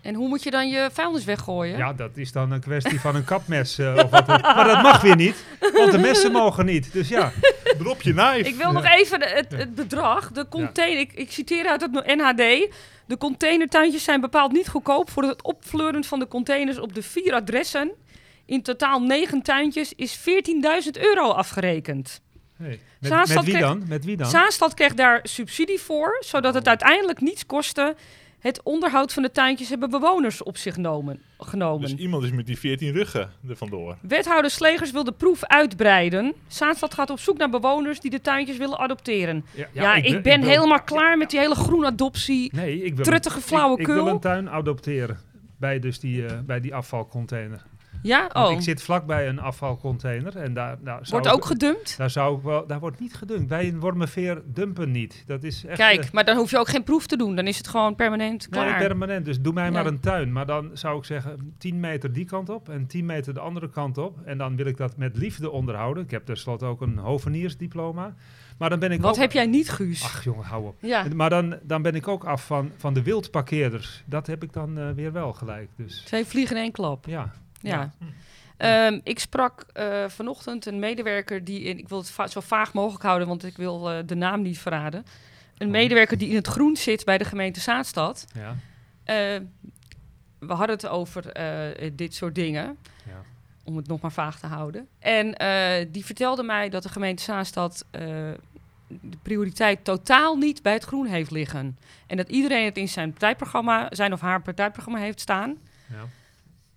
En 0.00 0.14
hoe 0.14 0.28
moet 0.28 0.42
je 0.42 0.50
dan 0.50 0.68
je 0.68 0.88
vuilnis 0.92 1.24
weggooien? 1.24 1.76
Ja, 1.76 1.92
dat 1.92 2.16
is 2.16 2.32
dan 2.32 2.50
een 2.50 2.60
kwestie 2.60 3.00
van 3.00 3.14
een 3.16 3.24
kapmes. 3.34 3.78
of 3.78 4.10
wat 4.10 4.26
maar 4.26 4.64
dat 4.64 4.82
mag 4.82 5.00
weer 5.00 5.16
niet, 5.16 5.44
want 5.74 5.92
de 5.92 5.98
messen 5.98 6.32
mogen 6.32 6.66
niet. 6.66 6.92
Dus 6.92 7.08
ja, 7.08 7.32
Drop 7.82 8.02
je 8.02 8.12
knife. 8.12 8.48
Ik 8.48 8.54
wil 8.54 8.72
nog 8.72 8.84
even 8.84 9.22
het, 9.22 9.52
het 9.52 9.74
bedrag. 9.74 10.30
De 10.30 10.48
container, 10.48 11.00
ik, 11.00 11.12
ik 11.12 11.32
citeer 11.32 11.66
uit 11.66 11.80
het 11.80 11.92
NHD. 11.92 12.68
De 13.06 13.16
containertuintjes 13.18 14.04
zijn 14.04 14.20
bepaald 14.20 14.52
niet 14.52 14.68
goedkoop. 14.68 15.10
Voor 15.10 15.22
het 15.22 15.42
opfleuren 15.42 16.04
van 16.04 16.18
de 16.18 16.28
containers 16.28 16.78
op 16.78 16.94
de 16.94 17.02
vier 17.02 17.34
adressen. 17.34 17.90
In 18.46 18.62
totaal 18.62 19.00
negen 19.02 19.42
tuintjes 19.42 19.92
is 19.96 20.18
14.000 20.18 20.24
euro 21.00 21.30
afgerekend. 21.30 22.20
hey, 22.56 22.80
met, 22.98 23.10
Zaanstad 23.10 23.36
met 23.36 23.44
wie 23.44 23.54
kreeg- 23.54 23.66
dan? 23.66 23.84
Met 23.88 24.04
wie 24.04 24.16
dan? 24.16 24.30
Zaanstad 24.30 24.74
kreeg 24.74 24.94
daar 24.94 25.20
subsidie 25.22 25.80
voor, 25.80 26.16
zodat 26.20 26.54
het 26.54 26.68
uiteindelijk 26.68 27.20
niets 27.20 27.46
kostte. 27.46 27.96
Het 28.40 28.62
onderhoud 28.62 29.12
van 29.12 29.22
de 29.22 29.30
tuintjes 29.30 29.68
hebben 29.68 29.90
bewoners 29.90 30.42
op 30.42 30.56
zich 30.56 30.74
genomen. 30.74 31.20
genomen. 31.38 31.80
Dus 31.80 31.98
iemand 31.98 32.24
is 32.24 32.30
met 32.30 32.46
die 32.46 32.58
14 32.58 32.92
ruggen 32.92 33.30
er 33.48 33.56
vandoor. 33.56 33.96
Wethouder 34.00 34.50
Slegers 34.50 34.90
wil 34.90 35.04
de 35.04 35.12
proef 35.12 35.44
uitbreiden. 35.44 36.34
Zaanstad 36.46 36.94
gaat 36.94 37.10
op 37.10 37.18
zoek 37.18 37.38
naar 37.38 37.50
bewoners 37.50 38.00
die 38.00 38.10
de 38.10 38.20
tuintjes 38.20 38.56
willen 38.56 38.78
adopteren. 38.78 39.44
Ja, 39.72 39.94
ik, 39.94 40.22
ben, 40.22 40.42
helemaal 40.42 40.82
klaar 40.82 41.18
met 41.18 41.30
die 41.30 41.40
hele 41.40 41.54
groenadoptie. 41.54 42.50
Nee, 42.54 42.82
ik 42.82 42.94
wil 42.94 43.04
Truttige 43.04 43.36
een, 43.36 43.42
ik, 43.42 43.48
flauwekul. 43.48 43.96
ik 43.96 44.02
wil 44.02 44.12
een 44.12 44.20
tuin 44.20 44.50
adopteren 44.50 45.18
bij, 45.56 45.78
dus 45.78 46.00
die, 46.00 46.26
eh, 46.26 46.38
bij 46.46 46.60
die 46.60 46.74
afvalcontainer. 46.74 47.62
Ja, 48.02 48.30
oh. 48.32 48.50
ik 48.52 48.60
zit 48.60 48.82
vlakbij 48.82 49.28
een 49.28 49.38
afvalcontainer 49.38 50.36
en 50.36 50.54
daar, 50.54 50.76
daar 50.82 50.98
zou 51.06 51.10
Wordt 51.10 51.26
ik- 51.26 51.32
ook 51.32 51.44
gedumpt? 51.44 51.96
Daar 51.96 52.10
zou 52.10 52.36
ik 52.36 52.42
wel, 52.42 52.66
daar 52.66 52.80
wordt 52.80 53.00
niet 53.00 53.14
gedunkt. 53.14 53.48
Wij 53.48 53.64
in 53.66 53.80
Wormerveer 53.80 54.42
dumpen 54.46 54.90
niet. 54.90 55.24
Dat 55.26 55.42
is 55.42 55.64
echt. 55.64 55.76
Kijk, 55.78 56.04
eh, 56.04 56.10
maar 56.12 56.24
dan 56.24 56.36
hoef 56.36 56.50
je 56.50 56.58
ook 56.58 56.68
geen 56.68 56.82
proef 56.84 57.06
te 57.06 57.16
doen. 57.16 57.36
Dan 57.36 57.46
is 57.46 57.56
het 57.58 57.68
gewoon 57.68 57.94
permanent 57.94 58.50
nee, 58.50 58.64
klaar. 58.64 58.78
permanent. 58.78 59.24
Dus 59.24 59.40
doe 59.40 59.52
mij 59.52 59.70
maar 59.70 59.86
een 59.86 60.00
tuin. 60.00 60.32
Maar 60.32 60.46
dan 60.46 60.70
zou 60.72 60.98
ik 60.98 61.04
zeggen 61.04 61.54
10 61.58 61.80
meter 61.80 62.12
die 62.12 62.24
kant 62.24 62.48
op 62.48 62.68
en 62.68 62.86
10 62.86 63.06
meter 63.06 63.34
de 63.34 63.40
andere 63.40 63.68
kant 63.70 63.98
op. 63.98 64.18
En 64.24 64.38
dan 64.38 64.56
wil 64.56 64.66
ik 64.66 64.76
dat 64.76 64.96
met 64.96 65.16
liefde 65.16 65.50
onderhouden. 65.50 66.02
Ik 66.02 66.10
heb 66.10 66.24
tenslotte 66.26 66.64
ook 66.64 66.80
een 66.80 66.98
hoveniersdiploma. 66.98 68.14
Maar 68.58 68.70
dan 68.70 68.78
ben 68.78 68.92
ik 68.92 69.00
Wat 69.00 69.10
ook... 69.14 69.20
heb 69.20 69.32
jij 69.32 69.46
niet, 69.46 69.70
Guus? 69.70 70.04
Ach 70.04 70.24
jongen, 70.24 70.44
hou 70.44 70.66
op. 70.66 70.74
ja. 70.80 71.04
Maar 71.14 71.30
dan, 71.30 71.58
dan 71.62 71.82
ben 71.82 71.94
ik 71.94 72.08
ook 72.08 72.24
af 72.24 72.46
van, 72.46 72.70
van 72.76 72.94
de 72.94 73.02
wildparkeerders. 73.02 74.02
Dat 74.06 74.26
heb 74.26 74.42
ik 74.42 74.52
dan 74.52 74.78
eh, 74.78 74.90
weer 74.90 75.12
wel 75.12 75.32
gelijk. 75.32 75.68
Dus 75.76 76.00
Twee 76.00 76.24
vliegen 76.24 76.56
in 76.56 76.62
één 76.62 76.72
klap. 76.72 77.06
ja. 77.06 77.30
Ja. 77.60 77.92
Ehm, 78.56 79.00
ik 79.04 79.18
sprak 79.18 79.64
eh, 79.72 80.04
vanochtend 80.08 80.66
een 80.66 80.78
medewerker 80.78 81.44
die 81.44 81.60
in, 81.60 81.78
ik 81.78 81.88
wil 81.88 81.98
het 81.98 82.10
va- 82.10 82.26
zo 82.26 82.40
vaag 82.40 82.72
mogelijk 82.72 83.04
houden, 83.04 83.28
want 83.28 83.44
ik 83.44 83.56
wil 83.56 83.90
eh, 83.90 83.98
de 84.06 84.14
naam 84.14 84.42
niet 84.42 84.58
verraden. 84.58 85.04
Een 85.58 85.66
Oh. 85.66 85.72
medewerker 85.72 86.18
die 86.18 86.28
in 86.28 86.34
het 86.34 86.46
groen 86.46 86.76
zit 86.76 87.04
bij 87.04 87.18
de 87.18 87.24
gemeente 87.24 87.60
Zaanstad. 87.60 88.26
Ja. 88.34 88.56
Eh, 89.04 89.40
we 90.38 90.52
hadden 90.52 90.76
het 90.76 90.86
over 90.88 91.26
eh, 91.32 91.90
dit 91.92 92.14
soort 92.14 92.34
dingen, 92.34 92.76
ja. 93.06 93.22
om 93.64 93.76
het 93.76 93.86
nog 93.86 94.00
maar 94.00 94.12
vaag 94.12 94.38
te 94.40 94.46
houden. 94.46 94.88
En 94.98 95.34
eh, 95.36 95.86
die 95.92 96.04
vertelde 96.04 96.42
mij 96.42 96.68
dat 96.68 96.82
de 96.82 96.88
gemeente 96.88 97.22
Zaanstad 97.22 97.84
eh, 97.90 98.00
de 98.86 99.16
prioriteit 99.22 99.84
totaal 99.84 100.36
niet 100.36 100.62
bij 100.62 100.72
het 100.72 100.84
groen 100.84 101.06
heeft 101.06 101.30
liggen. 101.30 101.78
En 102.06 102.16
dat 102.16 102.28
iedereen 102.28 102.64
het 102.64 102.76
in 102.76 102.88
zijn 102.88 103.10
partijprogramma, 103.10 103.86
zijn 103.90 104.12
of 104.12 104.20
haar 104.20 104.42
partijprogramma 104.42 105.00
heeft 105.00 105.20
staan. 105.20 105.56
ja. 105.86 106.04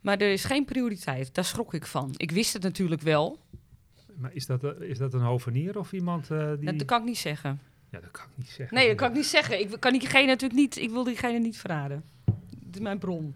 Maar 0.04 0.18
er 0.18 0.32
is 0.32 0.44
geen 0.44 0.66
prioriteit. 0.66 1.36
Daar 1.36 1.46
schrok 1.46 1.74
ik 1.74 1.86
van. 1.86 2.14
Ik 2.18 2.32
wist 2.32 2.54
het 2.54 2.64
natuurlijk 2.64 3.02
wel. 3.02 3.40
Maar 4.16 4.34
is 4.34 4.46
dat, 4.46 4.64
eh, 4.64 4.90
is 4.90 4.98
dat 4.98 5.14
een 5.14 5.22
hovenier 5.22 5.78
of 5.80 5.94
iemand 5.94 6.32
eh, 6.32 6.52
die... 6.58 6.66
Dat, 6.66 6.78
dat 6.78 6.88
kan 6.88 7.00
ik 7.00 7.06
niet 7.06 7.18
zeggen. 7.18 7.60
Ja, 7.90 8.00
dat 8.00 8.12
kan 8.12 8.24
ik 8.24 8.38
niet 8.38 8.50
zeggen. 8.50 8.78
Nee, 8.78 8.88
dat 8.88 8.96
kan 8.96 9.10
ik 9.10 9.16
niet 9.16 9.26
zeggen. 9.26 9.60
Ik 9.60 9.80
kan 9.80 9.92
diegene 9.92 10.26
natuurlijk 10.26 10.60
niet. 10.60 10.78
Ik 10.78 10.90
wil 10.90 11.04
diegene 11.04 11.40
niet 11.40 11.58
verraden. 11.58 12.04
Dit 12.60 12.76
is 12.76 12.82
mijn 12.82 13.00
bron. 13.00 13.36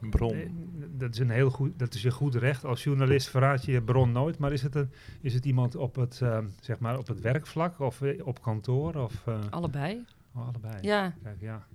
Een 0.00 0.10
bron. 0.10 0.32
Nee, 0.32 0.50
dat 0.96 1.12
is 1.14 1.18
een 1.18 1.30
heel 1.30 1.50
goed, 1.50 1.78
dat 1.78 1.94
is 1.94 2.02
je 2.02 2.10
goed 2.10 2.34
recht. 2.34 2.64
Als 2.64 2.84
journalist 2.84 3.28
verraad 3.28 3.64
je 3.64 3.72
je 3.72 3.82
bron 3.82 4.12
nooit. 4.12 4.38
Maar 4.38 4.52
is 4.52 4.62
het, 4.62 4.74
een, 4.74 4.90
is 5.20 5.34
het 5.34 5.44
iemand 5.44 5.76
op 5.76 5.94
het, 5.94 6.20
ehm, 6.22 6.46
zeg 6.60 6.78
maar 6.78 6.98
op 6.98 7.06
het 7.06 7.20
werkvlak 7.20 7.80
of 7.80 8.02
eh, 8.02 8.26
op 8.26 8.42
kantoor? 8.42 8.94
Of, 8.94 9.26
eh, 9.26 9.38
Allebei. 9.50 10.04
oh, 10.34 10.46
allebei. 10.48 10.78
Ja. 10.80 11.14
Kijk, 11.22 11.40
ja. 11.40 11.66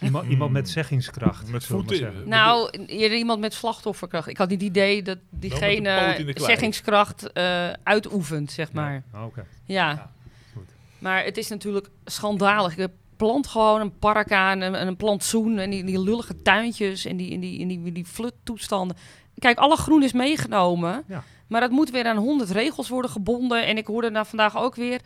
Iemand, 0.00 0.28
iemand 0.28 0.52
met 0.52 0.68
zeggingskracht. 0.68 1.50
Met 1.50 1.64
voeten. 1.64 2.28
Nou, 2.28 2.76
iemand 2.86 3.40
met 3.40 3.54
slachtofferkracht. 3.54 4.28
Ik 4.28 4.36
had 4.36 4.48
niet 4.48 4.60
het 4.60 4.70
idee 4.70 5.02
dat 5.02 5.16
in 5.16 5.38
diegene 5.38 6.32
zeggingskracht 6.34 7.32
eh, 7.32 7.70
uitoefent, 7.82 8.50
zeg 8.52 8.72
maar. 8.72 9.02
Ja, 9.12 9.24
Oké. 9.24 9.44
Ja. 9.64 9.90
Ja, 9.90 10.10
goed. 10.54 10.68
Maar 10.98 11.24
het 11.24 11.36
is 11.36 11.48
natuurlijk 11.48 11.88
schandalig. 12.04 12.76
Je 12.76 12.90
plant 13.16 13.46
gewoon 13.46 13.80
een 13.80 13.98
park 13.98 14.32
aan 14.32 14.62
en 14.62 14.86
een 14.86 14.96
plantsoen 14.96 15.58
en 15.58 15.70
die, 15.70 15.84
die 15.84 16.00
lullige 16.02 16.42
tuintjes 16.42 17.04
en 17.04 17.16
die, 17.16 17.32
en 17.34 17.40
die, 17.40 17.60
en 17.60 17.68
die, 17.68 17.92
die 17.92 18.04
fluttoestanden. 18.04 18.96
Kijk, 19.38 19.58
alle 19.58 19.76
groen 19.76 20.02
is 20.02 20.12
meegenomen, 20.12 21.04
Ja. 21.08 21.24
maar 21.46 21.60
dat 21.60 21.70
moet 21.70 21.90
weer 21.90 22.04
aan 22.06 22.16
honderd 22.16 22.50
regels 22.50 22.88
worden 22.88 23.10
gebonden. 23.10 23.66
En 23.66 23.76
ik 23.76 23.86
hoorde 23.86 24.10
daar 24.10 24.26
vandaag 24.26 24.56
ook 24.56 24.74
weer, 24.74 25.00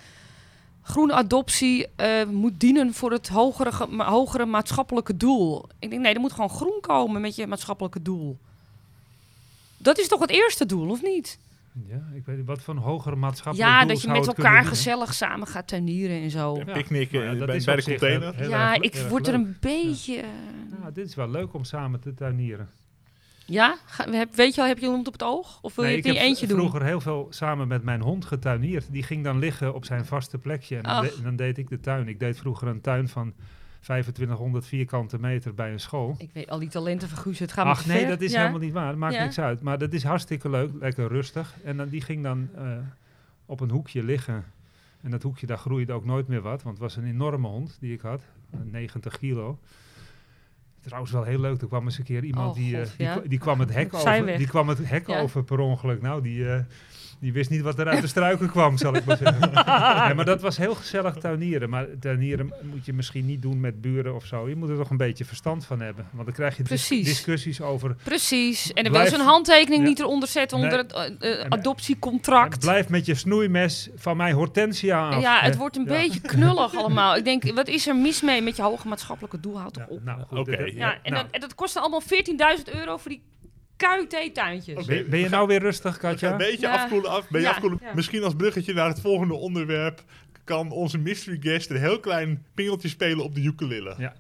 groene 0.85 1.13
adoptie 1.13 1.87
eh, 1.97 2.27
moet 2.27 2.61
dienen 2.61 2.95
voor 2.95 3.11
het 3.13 3.29
hogere, 3.29 3.87
ma- 3.87 4.09
hogere 4.11 4.47
maatschappelijke 4.47 5.17
doel. 5.17 5.65
Ik 5.79 5.91
denk, 5.91 6.03
nee, 6.03 6.15
er 6.15 6.21
moet 6.21 6.33
gewoon 6.33 6.51
groen 6.51 6.79
komen 6.81 7.21
met 7.21 7.37
je 7.37 7.47
maatschappelijke 7.47 8.03
doel. 8.03 8.39
Dat 9.77 9.99
is 9.99 10.09
toch 10.09 10.21
het 10.21 10.31
eerste 10.31 10.67
doel, 10.67 10.91
of 10.91 11.03
niet? 11.03 11.39
Ja, 11.89 12.03
ik 12.15 12.27
weet 12.27 12.37
niet, 12.37 12.47
wat 12.47 12.61
voor 12.63 12.75
een 12.75 12.81
hogere 12.81 13.17
maatschappelijk 13.17 13.71
Ja, 13.71 13.79
doel 13.81 13.89
dat 13.89 14.03
je 14.03 14.09
met 14.09 14.27
elkaar 14.27 14.65
gezellig 14.65 15.15
samen 15.15 15.47
gaat 15.47 15.69
tuinieren 15.69 16.23
en 16.23 16.31
zo. 16.31 16.57
Ja. 16.67 16.73
Picknicken 16.73 17.23
ja, 17.23 17.35
dat 17.35 17.47
bij, 17.47 17.57
is 17.57 17.65
bij 17.65 17.77
de 17.77 17.83
container. 17.83 18.49
ja, 18.49 18.75
erg- 18.75 18.83
ik 18.83 18.95
word 19.09 19.27
er 19.29 19.35
een 19.35 19.57
beetje... 19.61 20.25
Nou, 20.81 20.93
dit 20.93 21.07
is 21.09 21.15
wel 21.15 21.31
leuk 21.31 21.55
om 21.55 21.65
samen 21.65 22.01
te 22.01 22.15
tuinieren. 22.15 22.69
Ja? 23.47 23.77
Ga- 23.87 24.11
heb, 24.11 24.35
weet 24.35 24.55
je 24.55 24.61
al, 24.61 24.67
heb 24.67 24.79
je 24.79 24.85
iemand 24.87 25.07
op 25.07 25.13
het 25.13 25.23
oog? 25.23 25.59
Of 25.63 25.75
wil 25.75 25.85
Nee, 25.85 25.93
je 25.93 25.99
ik 25.99 26.05
het 26.05 26.13
in 26.15 26.19
heb 26.21 26.29
je 26.29 26.35
eentje 26.35 26.47
doen? 26.47 26.59
vroeger 26.59 26.83
heel 26.85 27.01
veel 27.01 27.27
samen 27.31 27.69
met 27.69 27.83
mijn 27.85 28.01
hond 28.01 28.25
getuinierd. 28.25 28.87
Die 28.93 29.03
ging 29.03 29.25
dan 29.25 29.39
liggen 29.39 29.75
op 29.75 29.85
zijn 29.85 30.05
vaste 30.07 30.39
plekje. 30.39 30.77
En 30.77 30.83
dan, 30.83 30.93
Ach. 30.93 31.15
de- 31.15 31.23
dan 31.23 31.37
deed 31.37 31.59
ik 31.59 31.69
de 31.69 31.81
tuin. 31.81 32.09
Ik 32.09 32.19
deed 32.19 32.39
vroeger 32.39 32.69
een 32.69 32.81
tuin 32.81 33.09
van 33.09 33.33
2500 33.81 34.67
vierkante 34.67 35.19
meter 35.19 35.55
bij 35.55 35.73
een 35.73 35.81
school. 35.81 36.15
Ik 36.19 36.31
weet 36.33 36.51
al 36.51 36.59
die 36.59 36.69
talenten 36.69 37.09
van 37.09 37.19
Guus, 37.19 37.39
het 37.39 37.53
gaat 37.53 37.67
Ach 37.67 37.87
nee, 37.87 37.99
ver. 37.99 38.09
dat 38.09 38.21
is 38.21 38.33
Ja. 38.33 38.39
helemaal 38.39 38.61
niet 38.61 38.73
waar. 38.73 38.99
Maakt 38.99 39.15
Ja. 39.15 39.23
niks 39.23 39.39
uit. 39.39 39.63
Maar 39.63 39.79
dat 39.79 39.93
is 39.93 40.03
hartstikke 40.05 40.51
leuk. 40.51 40.71
Lekker 40.81 41.09
rustig. 41.09 41.55
En 41.65 41.77
dan, 41.77 41.89
die 41.89 42.01
ging 42.01 42.23
dan 42.23 42.49
eh, 42.57 42.77
op 43.47 43.61
een 43.61 43.71
hoekje 43.71 44.03
liggen. 44.03 44.45
En 45.03 45.11
dat 45.11 45.23
hoekje, 45.23 45.47
daar 45.47 45.59
groeide 45.59 45.93
ook 45.93 46.05
nooit 46.05 46.29
meer 46.29 46.41
wat. 46.41 46.63
Want 46.63 46.79
het 46.79 46.85
was 46.87 46.97
een 46.97 47.07
enorme 47.09 47.49
hond 47.49 47.77
die 47.81 47.93
ik 47.95 48.01
had. 48.01 48.23
eh, 48.51 48.61
90 48.71 49.19
kilo. 49.19 49.59
Trouwens 50.85 51.13
wel 51.13 51.23
heel 51.25 51.41
leuk. 51.41 51.61
Er 51.61 51.69
kwam 51.69 51.85
eens 51.85 51.99
een 51.99 52.05
keer 52.05 52.25
iemand 52.25 52.49
Oh, 52.49 52.55
die, 52.55 52.77
eh, 52.77 52.83
God, 52.83 52.97
die, 52.97 53.07
ja. 53.07 53.21
die 53.27 53.39
kwam 53.39 53.61
het 53.61 53.73
hek 53.73 53.95
over. 53.95 54.37
Die 54.37 54.47
kwam 54.47 54.69
het 54.69 54.89
hek 54.89 55.09
over 55.09 55.45
per 55.45 55.59
ongeluk. 55.59 56.03
Nou, 56.03 56.23
die, 56.23 56.49
eh, 56.49 56.61
Die 57.25 57.33
wist 57.33 57.51
niet 57.51 57.61
wat 57.61 57.79
er 57.79 57.89
uit 57.89 58.01
de 58.01 58.07
struiken 58.07 58.51
kwam, 58.51 58.77
zal 58.79 58.95
ik 58.95 59.05
maar 59.05 59.17
zeggen. 59.17 59.51
ja, 59.67 60.13
maar 60.15 60.25
dat 60.25 60.41
was 60.41 60.57
heel 60.57 60.75
gezellig 60.75 61.15
tuinieren. 61.15 61.71
Maar 61.71 61.87
tuinieren 62.01 62.53
moet 62.63 62.85
je 62.87 62.93
misschien 62.93 63.27
niet 63.27 63.43
doen 63.43 63.61
met 63.61 63.81
buren 63.81 64.15
of 64.15 64.25
zo. 64.25 64.49
Je 64.49 64.57
moet 64.57 64.69
er 64.69 64.77
toch 64.77 64.91
een 64.91 64.97
beetje 64.97 65.25
verstand 65.25 65.65
van 65.65 65.81
hebben. 65.81 66.07
Want 66.13 66.25
dan 66.25 66.35
krijg 66.35 66.57
je 66.57 66.63
dis- 66.63 66.89
discussies 66.89 67.61
over... 67.61 67.97
Precies. 68.03 68.73
En 68.73 68.85
er 68.85 68.91
Blijf- 68.91 69.11
wel 69.11 69.19
zo'n 69.19 69.29
handtekening 69.29 69.83
Ja. 69.83 69.89
niet 69.89 70.01
eronder 70.01 70.29
zetten 70.29 70.57
onder 70.59 70.71
Nee. 70.73 70.79
het 71.07 71.21
eh, 71.23 71.33
eh, 71.33 71.45
En- 71.45 71.53
adoptiecontract. 71.53 72.59
Blijf 72.61 72.89
met 72.89 73.07
je 73.07 73.15
snoeimes 73.15 73.89
van 73.97 74.17
mijn 74.17 74.35
hortensia 74.35 75.09
af. 75.09 75.23
Ja, 75.23 75.41
het 75.41 75.53
hè. 75.53 75.59
wordt 75.59 75.77
een 75.77 75.85
Ja. 75.85 75.91
beetje 75.91 76.21
knullig 76.21 76.77
allemaal. 76.77 77.17
Ik 77.17 77.25
denk, 77.25 77.53
wat 77.55 77.69
is 77.69 77.87
er 77.87 77.97
mis 77.97 78.23
mee 78.23 78.43
met 78.43 78.57
je 78.57 78.63
hoge 78.63 78.89
maatschappelijke 78.89 79.41
doel? 79.41 79.59
Houd 79.59 79.75
toch 79.75 79.85
Ja, 79.89 79.95
op. 79.95 80.05
nou, 80.05 80.21
goed, 80.27 80.47
dat- 80.47 80.73
Ja, 80.73 80.99
en, 81.03 81.13
nou, 81.13 81.23
dat, 81.25 81.27
en 81.31 81.41
dat 81.41 81.55
kostte 81.55 81.81
allemaal 81.81 82.01
14.000 82.03 82.75
euro 82.75 82.97
voor 82.97 83.11
die 83.11 83.23
KUT-tuintjes. 83.89 84.77
Oké. 84.77 84.87
ben, 84.87 85.11
ben 85.11 85.19
je 85.21 85.29
nou 85.29 85.47
weer 85.47 85.61
rustig, 85.61 85.97
Katja? 85.99 86.31
een 86.31 86.37
beetje 86.37 86.67
Ja. 86.67 86.73
afkoelen 86.83 87.11
af. 87.11 87.29
Ben 87.29 87.41
je 87.41 87.47
Ja, 87.47 87.53
afkoelen? 87.53 87.79
ja. 87.83 87.95
Misschien 87.95 88.23
als 88.23 88.35
bruggetje 88.35 88.75
naar 88.75 88.89
het 88.89 89.01
volgende 89.01 89.35
onderwerp 89.35 90.03
kan 90.45 90.71
onze 90.71 90.99
mystery 90.99 91.37
guest 91.41 91.71
een 91.71 91.77
heel 91.77 92.01
klein 92.01 92.45
pingeltje 92.55 92.89
spelen 92.89 93.25
op 93.25 93.35
de 93.35 93.43
ukulele. 93.43 93.95
Ja. 93.99 94.13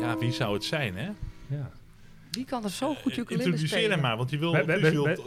Ja, 0.00 0.16
wie 0.18 0.32
zou 0.32 0.54
het 0.54 0.64
zijn, 0.64 0.96
hè? 0.96 1.10
Ja. 1.46 1.70
Wie 2.36 2.44
kan 2.44 2.64
er 2.64 2.70
zo 2.70 2.94
goed 2.94 3.16
ukulele 3.16 3.32
Introduceer 3.44 3.68
spelen? 3.68 3.90
hem 3.90 4.00
maar, 4.00 4.16
want 4.16 4.30
je 4.30 4.38
wil, 4.38 4.52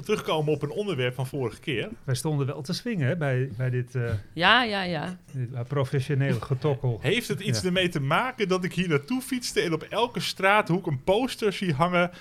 terugkomen 0.01 0.53
op 0.53 0.61
een 0.61 0.69
onderwerp 0.69 1.13
van 1.15 1.27
vorige 1.27 1.59
keer. 1.59 1.89
Wij 2.03 2.15
stonden 2.15 2.45
wel 2.45 2.61
te 2.61 2.73
swingen 2.73 3.07
hè, 3.07 3.17
bij, 3.17 3.49
bij 3.57 3.69
dit, 3.69 3.95
eh, 3.95 4.11
Ja, 4.33 4.63
ja, 4.63 4.81
ja. 4.83 5.17
dit 5.33 5.53
eh, 5.53 5.59
professionele 5.67 6.41
getokkel. 6.41 6.99
Heeft 7.01 7.27
het 7.27 7.39
iets 7.39 7.59
Ja. 7.61 7.65
ermee 7.67 7.89
te 7.89 7.99
maken 7.99 8.47
dat 8.47 8.63
ik 8.63 8.73
hier 8.73 8.89
naartoe 8.89 9.21
fietste 9.21 9.61
en 9.61 9.73
op 9.73 9.83
elke 9.83 10.19
straathoek 10.19 10.87
een 10.87 11.03
poster 11.03 11.53
zie 11.53 11.73
hangen 11.73 12.11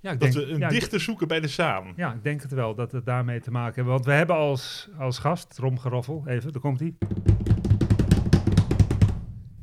Ja, 0.00 0.12
ik 0.12 0.20
dat 0.20 0.32
denk- 0.32 0.46
we 0.46 0.52
een 0.52 0.58
ja, 0.58 0.68
dichter 0.68 1.00
zoeken 1.00 1.28
bij 1.28 1.40
de 1.40 1.48
Zaan? 1.48 1.92
Ja, 1.96 2.12
ik 2.12 2.22
denk 2.22 2.42
het 2.42 2.52
wel 2.52 2.74
dat 2.74 2.92
het 2.92 3.04
daarmee 3.06 3.40
te 3.40 3.50
maken 3.50 3.74
heeft. 3.74 3.86
Want 3.88 4.04
we 4.04 4.12
hebben 4.12 4.36
als, 4.36 4.88
als 4.98 5.18
gast, 5.18 5.54
tromgeroffel, 5.54 6.22
even, 6.26 6.52
daar 6.52 6.60
komt 6.62 6.80
hij. 6.80 6.94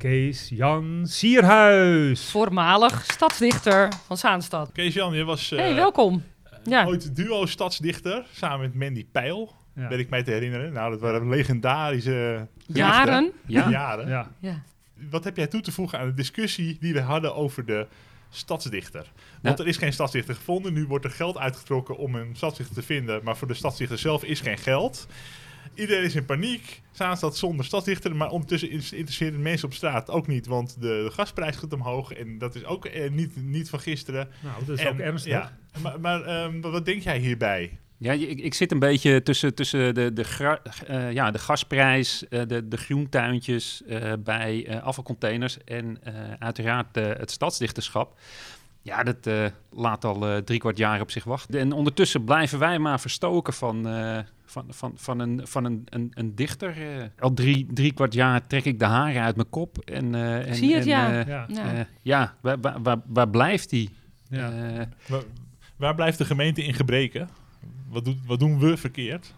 Kees 0.04 0.48
Jan 0.48 1.06
Sierhuis. 1.06 2.30
Voormalig 2.30 3.04
stadsdichter 3.04 3.92
van 4.06 4.16
Zaanstad. 4.16 4.72
Kees-Jan, 4.72 5.14
je 5.14 5.24
was 5.24 5.52
eh, 5.52 5.58
hey, 5.58 5.74
welkom. 5.74 6.22
Ja. 6.64 6.84
ooit 6.86 7.16
duo 7.16 7.46
stadsdichter 7.46 8.24
samen 8.32 8.60
met 8.60 8.74
Mandy 8.74 9.06
Peil, 9.12 9.54
Ja. 9.74 9.88
weet 9.88 9.98
ik 9.98 10.08
mij 10.10 10.22
te 10.22 10.30
herinneren. 10.30 10.72
Nou, 10.72 10.90
dat 10.90 11.00
waren 11.00 11.28
legendarische 11.28 12.46
Jaren. 12.66 13.32
Ja, 13.46 13.70
jaren. 13.70 14.08
Ja, 14.08 14.30
Ja. 14.40 14.62
Wat 15.10 15.24
heb 15.24 15.36
jij 15.36 15.46
toe 15.46 15.60
te 15.60 15.72
voegen 15.72 15.98
aan 15.98 16.06
de 16.06 16.14
discussie 16.14 16.76
die 16.80 16.92
we 16.92 17.00
hadden 17.00 17.34
over 17.34 17.64
de 17.66 17.86
stadsdichter? 18.30 19.12
Want 19.42 19.58
er 19.58 19.66
is 19.66 19.76
geen 19.76 19.92
stadsdichter 19.92 20.34
gevonden. 20.34 20.72
Nu 20.72 20.86
wordt 20.86 21.04
er 21.04 21.10
geld 21.10 21.38
uitgetrokken 21.38 21.96
om 21.96 22.14
een 22.14 22.36
stadsdichter 22.36 22.74
te 22.74 22.82
vinden. 22.82 23.20
Maar 23.22 23.36
voor 23.36 23.48
de 23.48 23.54
stadsdichter 23.54 23.98
zelf 23.98 24.24
is 24.24 24.40
geen 24.40 24.58
geld. 24.58 25.06
Iedereen 25.74 26.04
is 26.04 26.14
in 26.14 26.24
paniek. 26.24 26.82
Zaanstad 26.92 27.36
zonder 27.36 27.64
stadsdichter. 27.64 28.16
Maar 28.16 28.30
ondertussen 28.30 28.70
is- 28.70 28.92
interesseren 28.92 29.42
mensen 29.42 29.68
op 29.68 29.74
straat 29.74 30.10
ook 30.10 30.26
niet. 30.26 30.46
Want 30.46 30.74
de, 30.80 31.02
de 31.06 31.10
gasprijs 31.12 31.56
gaat 31.56 31.72
omhoog. 31.72 32.12
En 32.12 32.38
dat 32.38 32.54
is 32.54 32.64
ook 32.64 32.84
eh, 32.86 33.10
niet, 33.10 33.36
niet 33.44 33.68
van 33.70 33.80
gisteren. 33.80 34.28
nou, 34.42 34.64
dat 34.64 34.78
is 34.78 34.84
En- 34.84 34.92
ook 34.92 34.98
ernstig. 34.98 35.32
Ja, 35.32 35.56
maar 35.82 36.00
maar 36.00 36.22
ehm, 36.22 36.60
wat 36.60 36.84
denk 36.84 37.02
jij 37.02 37.18
hierbij? 37.18 37.78
ja 37.98 38.12
ik, 38.12 38.38
ik 38.40 38.54
zit 38.54 38.72
een 38.72 38.78
beetje 38.78 39.22
tussen, 39.22 39.54
tussen 39.54 39.94
de, 39.94 40.12
de, 40.12 40.24
gra- 40.24 40.62
eh, 40.86 41.12
ja, 41.12 41.30
de 41.30 41.38
gasprijs, 41.38 42.28
eh, 42.28 42.42
de, 42.46 42.68
de 42.68 42.76
groentuintjes 42.76 43.82
eh, 43.88 44.12
bij 44.18 44.66
eh, 44.66 44.82
afvalcontainers 44.82 45.58
en 45.64 45.98
eh, 46.02 46.14
uiteraard 46.38 46.94
het 46.96 47.30
stadsdichterschap. 47.30 48.18
Ja, 48.84 49.02
dat 49.02 49.26
eh, 49.26 49.44
laat 49.70 50.04
al 50.04 50.28
eh, 50.28 50.36
drie 50.36 50.58
kwart 50.58 50.76
jaar 50.76 51.00
op 51.00 51.10
zich 51.10 51.24
wachten. 51.24 51.60
En 51.60 51.72
ondertussen 51.72 52.24
blijven 52.24 52.58
wij 52.58 52.78
maar 52.78 53.00
verstoken 53.00 53.52
van, 53.52 53.88
eh, 53.88 54.18
van, 54.44 54.64
van, 54.68 54.92
van, 54.96 55.18
een, 55.18 55.40
van 55.44 55.64
een, 55.64 55.82
een, 55.90 56.10
een 56.14 56.34
dichter. 56.34 56.70
eh. 56.98 57.04
al 57.18 57.32
drie, 57.34 57.66
drie 57.72 57.92
kwart 57.92 58.14
jaar 58.14 58.46
trek 58.46 58.64
ik 58.64 58.78
de 58.78 58.84
haren 58.84 59.22
uit 59.22 59.36
mijn 59.36 59.50
kop. 59.50 59.78
En, 59.78 60.14
eh, 60.14 60.48
en, 60.48 60.54
Zie 60.54 60.68
je 60.68 60.74
het, 60.74 60.82
en, 60.84 60.88
ja. 60.90 61.20
eh, 61.20 61.26
Ja, 61.26 61.46
Ja. 61.48 61.86
ja, 62.02 62.34
waar, 62.40 62.60
waar, 62.60 62.82
waar, 62.82 62.98
waar 63.06 63.28
blijft 63.28 63.70
die? 63.70 63.90
ja. 64.28 64.50
Eh, 64.52 64.86
Waar, 65.08 65.22
waar 65.76 65.94
blijft 65.94 66.18
de 66.18 66.24
gemeente 66.24 66.62
in 66.64 66.74
gebreken? 66.74 67.28
Wat, 67.88 68.04
doet, 68.04 68.18
wat 68.26 68.38
doen 68.38 68.58
we 68.58 68.76
verkeerd? 68.76 69.34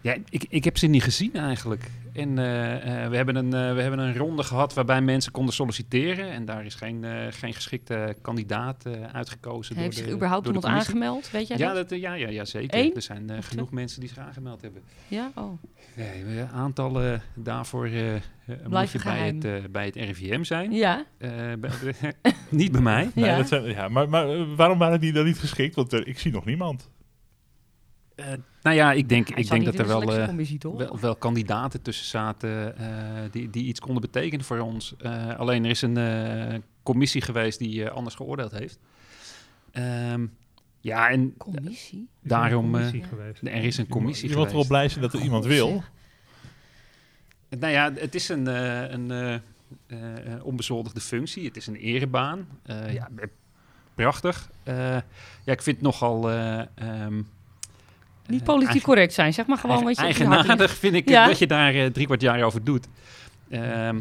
Ja, 0.00 0.16
ik, 0.28 0.44
ik 0.48 0.64
heb 0.64 0.78
ze 0.78 0.86
niet 0.86 1.02
gezien 1.02 1.32
eigenlijk. 1.34 1.90
En 2.12 2.38
eh, 2.38 3.02
eh, 3.04 3.10
we, 3.10 3.16
hebben 3.16 3.36
een, 3.36 3.54
eh, 3.54 3.74
we 3.74 3.80
hebben 3.80 3.98
een 3.98 4.16
ronde 4.16 4.42
gehad 4.42 4.74
waarbij 4.74 5.00
mensen 5.02 5.32
konden 5.32 5.54
solliciteren. 5.54 6.30
En 6.30 6.44
daar 6.44 6.64
is 6.64 6.74
geen, 6.74 7.04
eh, 7.04 7.12
geen 7.30 7.54
geschikte 7.54 8.14
kandidaat 8.22 8.86
eh, 8.86 8.92
uitgekozen. 9.12 9.76
Heeft 9.76 9.86
door 9.88 9.96
zich 9.98 10.06
de, 10.06 10.12
überhaupt 10.16 10.44
door 10.44 10.54
iemand 10.54 10.74
aangemeld? 10.74 11.30
Weet 11.30 11.48
jij 11.48 11.56
Ja, 11.58 11.72
dat? 11.72 11.88
dat, 11.88 12.00
ja, 12.00 12.14
ja, 12.14 12.28
ja, 12.28 12.44
zeker. 12.44 12.78
Eén? 12.78 12.94
Er 12.94 13.02
zijn 13.02 13.30
eh, 13.30 13.36
genoeg 13.40 13.70
mensen 13.70 14.00
die 14.00 14.08
zich 14.08 14.18
aangemeld 14.18 14.62
hebben. 14.62 14.82
Ja? 15.08 15.30
Oh. 15.34 15.62
Nee, 15.96 16.42
aantallen 16.54 17.22
daarvoor 17.34 17.88
moet 18.68 18.90
je 18.90 18.98
bij 19.04 19.26
het, 19.26 19.72
bij 19.72 19.84
het 19.84 19.94
RIVM 19.96 20.42
zijn. 20.42 20.72
Ja? 20.72 21.04
Eh, 21.18 21.30
bij- 21.58 21.70
niet 22.50 22.72
bij 22.72 22.80
mij. 22.80 23.10
Nee, 23.14 23.24
Ja. 23.24 23.36
dat 23.36 23.48
zijn, 23.48 23.64
ja, 23.64 23.88
maar, 23.88 24.08
maar 24.08 24.54
waarom 24.56 24.78
waren 24.78 25.00
die 25.00 25.12
dan 25.12 25.24
niet 25.24 25.38
geschikt? 25.38 25.74
Want 25.74 25.92
ik 26.06 26.18
zie 26.18 26.32
nog 26.32 26.44
niemand. 26.44 26.88
Eh, 28.20 28.32
nou 28.62 28.76
ja, 28.76 28.92
ik 28.92 29.08
denk, 29.08 29.28
ik 29.28 29.48
denk 29.48 29.64
dat 29.64 29.78
er 29.78 29.86
wel... 29.86 30.00
eh, 30.14 30.28
wel, 30.76 31.00
wel 31.00 31.16
kandidaten 31.16 31.82
tussen 31.82 32.06
zaten 32.06 32.76
eh, 32.78 32.86
die, 33.30 33.50
die 33.50 33.64
iets 33.64 33.80
konden 33.80 34.00
betekenen 34.00 34.44
voor 34.44 34.58
ons. 34.58 34.94
Eh, 34.98 35.38
alleen 35.38 35.64
er 35.64 35.70
is 35.70 35.82
een 35.82 35.96
eh, 35.96 36.58
commissie 36.82 37.20
geweest 37.22 37.58
die 37.58 37.84
eh, 37.84 37.94
anders 37.94 38.14
geoordeeld 38.14 38.52
heeft. 38.52 38.78
Ehm, 39.72 40.26
ja, 40.80 41.10
en 41.10 41.34
Commissie? 41.36 41.98
Is 41.98 42.22
er 42.22 42.28
daarom, 42.28 42.64
een 42.64 42.70
commissie 42.70 43.02
eh, 43.02 43.08
geweest. 43.08 43.42
er 43.42 43.64
is 43.64 43.76
een 43.78 43.88
commissie 43.88 44.28
Je 44.28 44.34
wordt 44.36 44.52
wel 44.52 44.66
blij 44.66 44.88
zijn 44.88 45.00
dat 45.00 45.12
er 45.12 45.20
iemand 45.20 45.44
wil. 45.44 45.82
Nou 47.58 47.72
ja, 47.72 47.92
het 47.94 48.14
is 48.14 48.28
een, 48.28 48.46
eh, 48.46 48.90
een 48.90 49.10
eh, 49.10 49.34
eh, 49.86 50.44
onbezoldigde 50.44 51.00
functie. 51.00 51.44
Het 51.44 51.56
is 51.56 51.66
een 51.66 51.74
erebaan. 51.76 52.48
Eh, 52.62 52.92
ja, 52.94 53.08
prachtig. 53.94 54.50
Eh, 54.62 54.76
ja, 55.44 55.52
ik 55.52 55.62
vind 55.62 55.76
het 55.76 55.84
nogal... 55.84 56.30
eh, 56.30 56.62
ehm, 56.74 57.22
Niet 58.30 58.44
politiek 58.44 58.68
eigen- 58.70 58.86
correct 58.88 59.12
zijn, 59.12 59.32
zeg 59.32 59.46
maar 59.46 59.58
gewoon 59.58 59.84
wat 59.84 59.96
je. 59.96 60.02
Eigenaardig 60.02 60.74
vind 60.76 60.94
ik 60.94 61.08
Ja. 61.08 61.26
dat 61.26 61.38
je 61.38 61.46
daar 61.46 61.74
eh, 61.74 61.86
drie 61.86 62.06
kwart 62.06 62.20
jaar 62.20 62.42
over 62.42 62.64
doet. 62.64 62.88
Ehm, 63.50 64.00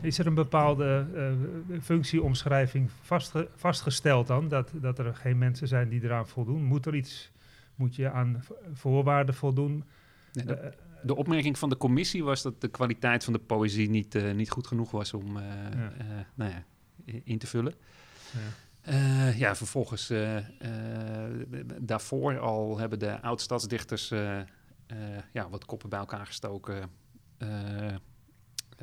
Is 0.00 0.18
er 0.18 0.26
een 0.26 0.34
bepaalde 0.34 1.06
eh, 1.14 1.78
functieomschrijving 1.82 2.90
vastge- 3.02 3.48
vastgesteld 3.56 4.26
dan? 4.26 4.48
Dat, 4.48 4.70
dat 4.74 4.98
er 4.98 5.14
geen 5.14 5.38
mensen 5.38 5.68
zijn 5.68 5.88
die 5.88 6.02
eraan 6.04 6.28
voldoen? 6.28 6.64
Moet 6.64 6.86
er 6.86 6.94
iets, 6.94 7.30
moet 7.74 7.96
je 7.96 8.10
aan 8.10 8.44
voorwaarden 8.74 9.34
voldoen? 9.34 9.84
nee, 10.32 10.44
de, 10.44 10.54
Eh, 10.54 10.70
de 11.02 11.16
opmerking 11.16 11.58
van 11.58 11.68
de 11.68 11.76
commissie 11.76 12.24
was 12.24 12.42
dat 12.42 12.60
de 12.60 12.68
kwaliteit 12.68 13.24
van 13.24 13.32
de 13.32 13.38
poëzie 13.38 13.90
niet, 13.90 14.34
niet 14.34 14.50
goed 14.50 14.66
genoeg 14.66 14.90
was 14.90 15.14
om 15.14 15.36
eh, 15.36 15.42
Ja. 15.76 15.92
eh, 15.98 16.04
nou 16.34 16.50
ja, 16.50 16.62
in 17.24 17.38
te 17.38 17.46
vullen. 17.46 17.74
ja. 18.32 18.38
Eh, 18.90 19.38
ja, 19.38 19.56
vervolgens 19.56 20.10
eh, 20.10 20.36
eh, 20.36 20.44
daarvoor 21.80 22.38
al 22.38 22.78
hebben 22.78 22.98
de 22.98 23.20
oud-stadsdichters 23.20 24.08
ja, 25.32 25.48
wat 25.50 25.64
koppen 25.64 25.88
bij 25.88 25.98
elkaar 25.98 26.26
gestoken. 26.26 26.90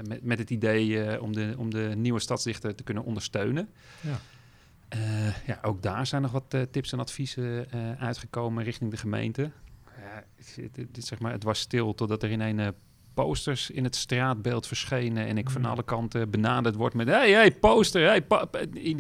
met, 0.03 0.23
met 0.23 0.39
het 0.39 0.49
idee 0.49 1.21
om, 1.21 1.33
de, 1.33 1.55
om 1.57 1.69
de 1.69 1.93
nieuwe 1.95 2.19
stadsdichter 2.19 2.75
te 2.75 2.83
kunnen 2.83 3.03
ondersteunen. 3.03 3.69
Ja. 4.01 4.17
Ja, 5.45 5.59
ook 5.61 5.81
daar 5.81 6.07
zijn 6.07 6.21
nog 6.21 6.31
wat 6.31 6.55
tips 6.71 6.91
en 6.91 6.99
adviezen 6.99 7.67
uitgekomen 7.99 8.63
richting 8.63 8.91
de 8.91 8.97
gemeente. 8.97 9.51
Ja, 9.97 10.23
het, 10.35 10.55
het- 10.61 10.75
het- 10.75 11.05
zeg 11.05 11.19
maar, 11.19 11.31
het 11.31 11.43
was 11.43 11.59
stil 11.59 11.93
totdat 11.93 12.23
er 12.23 12.29
in 12.31 12.39
een 12.41 12.75
posters 13.23 13.69
in 13.69 13.83
het 13.83 13.95
straatbeeld 13.95 14.67
verschenen 14.67 15.27
en 15.27 15.37
ik 15.37 15.49
van 15.49 15.61
Hmm. 15.61 15.71
alle 15.71 15.83
kanten 15.83 16.29
benaderd 16.29 16.75
word 16.75 16.93
met 16.93 17.07
hey, 17.07 17.31
hey, 17.31 17.51
poster, 17.51 18.05
hey, 18.07 18.25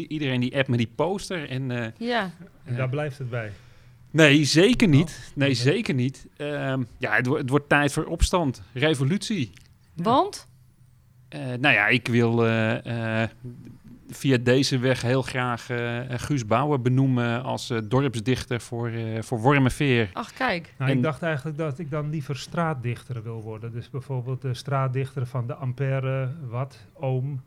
iedereen 0.07 0.39
die 0.39 0.57
app 0.57 0.67
met 0.67 0.77
die 0.77 0.91
poster 0.95 1.49
en 1.49 1.71
eh, 1.71 1.91
Ja, 1.97 2.21
En 2.63 2.71
Ja. 2.71 2.77
daar 2.77 2.89
blijft 2.89 3.17
het 3.17 3.29
bij. 3.29 3.51
nee, 4.11 4.43
zeker 4.43 4.87
niet. 4.87 5.31
Nee, 5.35 5.49
Oké. 5.49 5.57
zeker 5.59 5.93
niet. 5.93 6.27
Ehm, 6.37 6.83
ja, 6.97 7.15
het, 7.15 7.25
wo- 7.25 7.37
het 7.37 7.49
wordt 7.49 7.69
tijd 7.69 7.91
voor 7.93 8.05
opstand, 8.05 8.61
revolutie. 8.73 9.51
want? 9.95 10.47
Eh, 11.29 11.39
nou 11.39 11.73
ja, 11.75 11.87
ik 11.87 12.07
wil 12.07 12.45
eh, 12.45 13.21
eh, 13.23 13.29
via 14.09 14.37
deze 14.37 14.77
weg 14.77 15.01
heel 15.01 15.21
graag 15.21 15.69
eh, 15.69 15.99
Guus 16.09 16.45
Bouwer 16.45 16.81
benoemen 16.81 17.43
als 17.43 17.69
eh, 17.69 17.77
dorpsdichter 17.83 18.61
voor, 18.61 18.87
eh 18.89 19.21
voor 19.21 19.39
Wormenveer. 19.39 20.09
Ach, 20.13 20.33
kijk. 20.33 20.73
Nou, 20.77 20.91
En- 20.91 20.97
ik 20.97 21.03
dacht 21.03 21.21
eigenlijk 21.21 21.57
dat 21.57 21.79
ik 21.79 21.89
dan 21.91 22.09
liever 22.09 22.37
straatdichter 22.37 23.23
wil 23.23 23.41
worden. 23.41 23.71
Dus 23.71 23.89
bijvoorbeeld 23.89 24.41
de 24.41 24.53
straatdichter 24.53 25.25
van 25.25 25.47
de 25.47 25.53
Ampère, 25.53 26.29
Wat, 26.49 26.77
Oom 26.93 27.41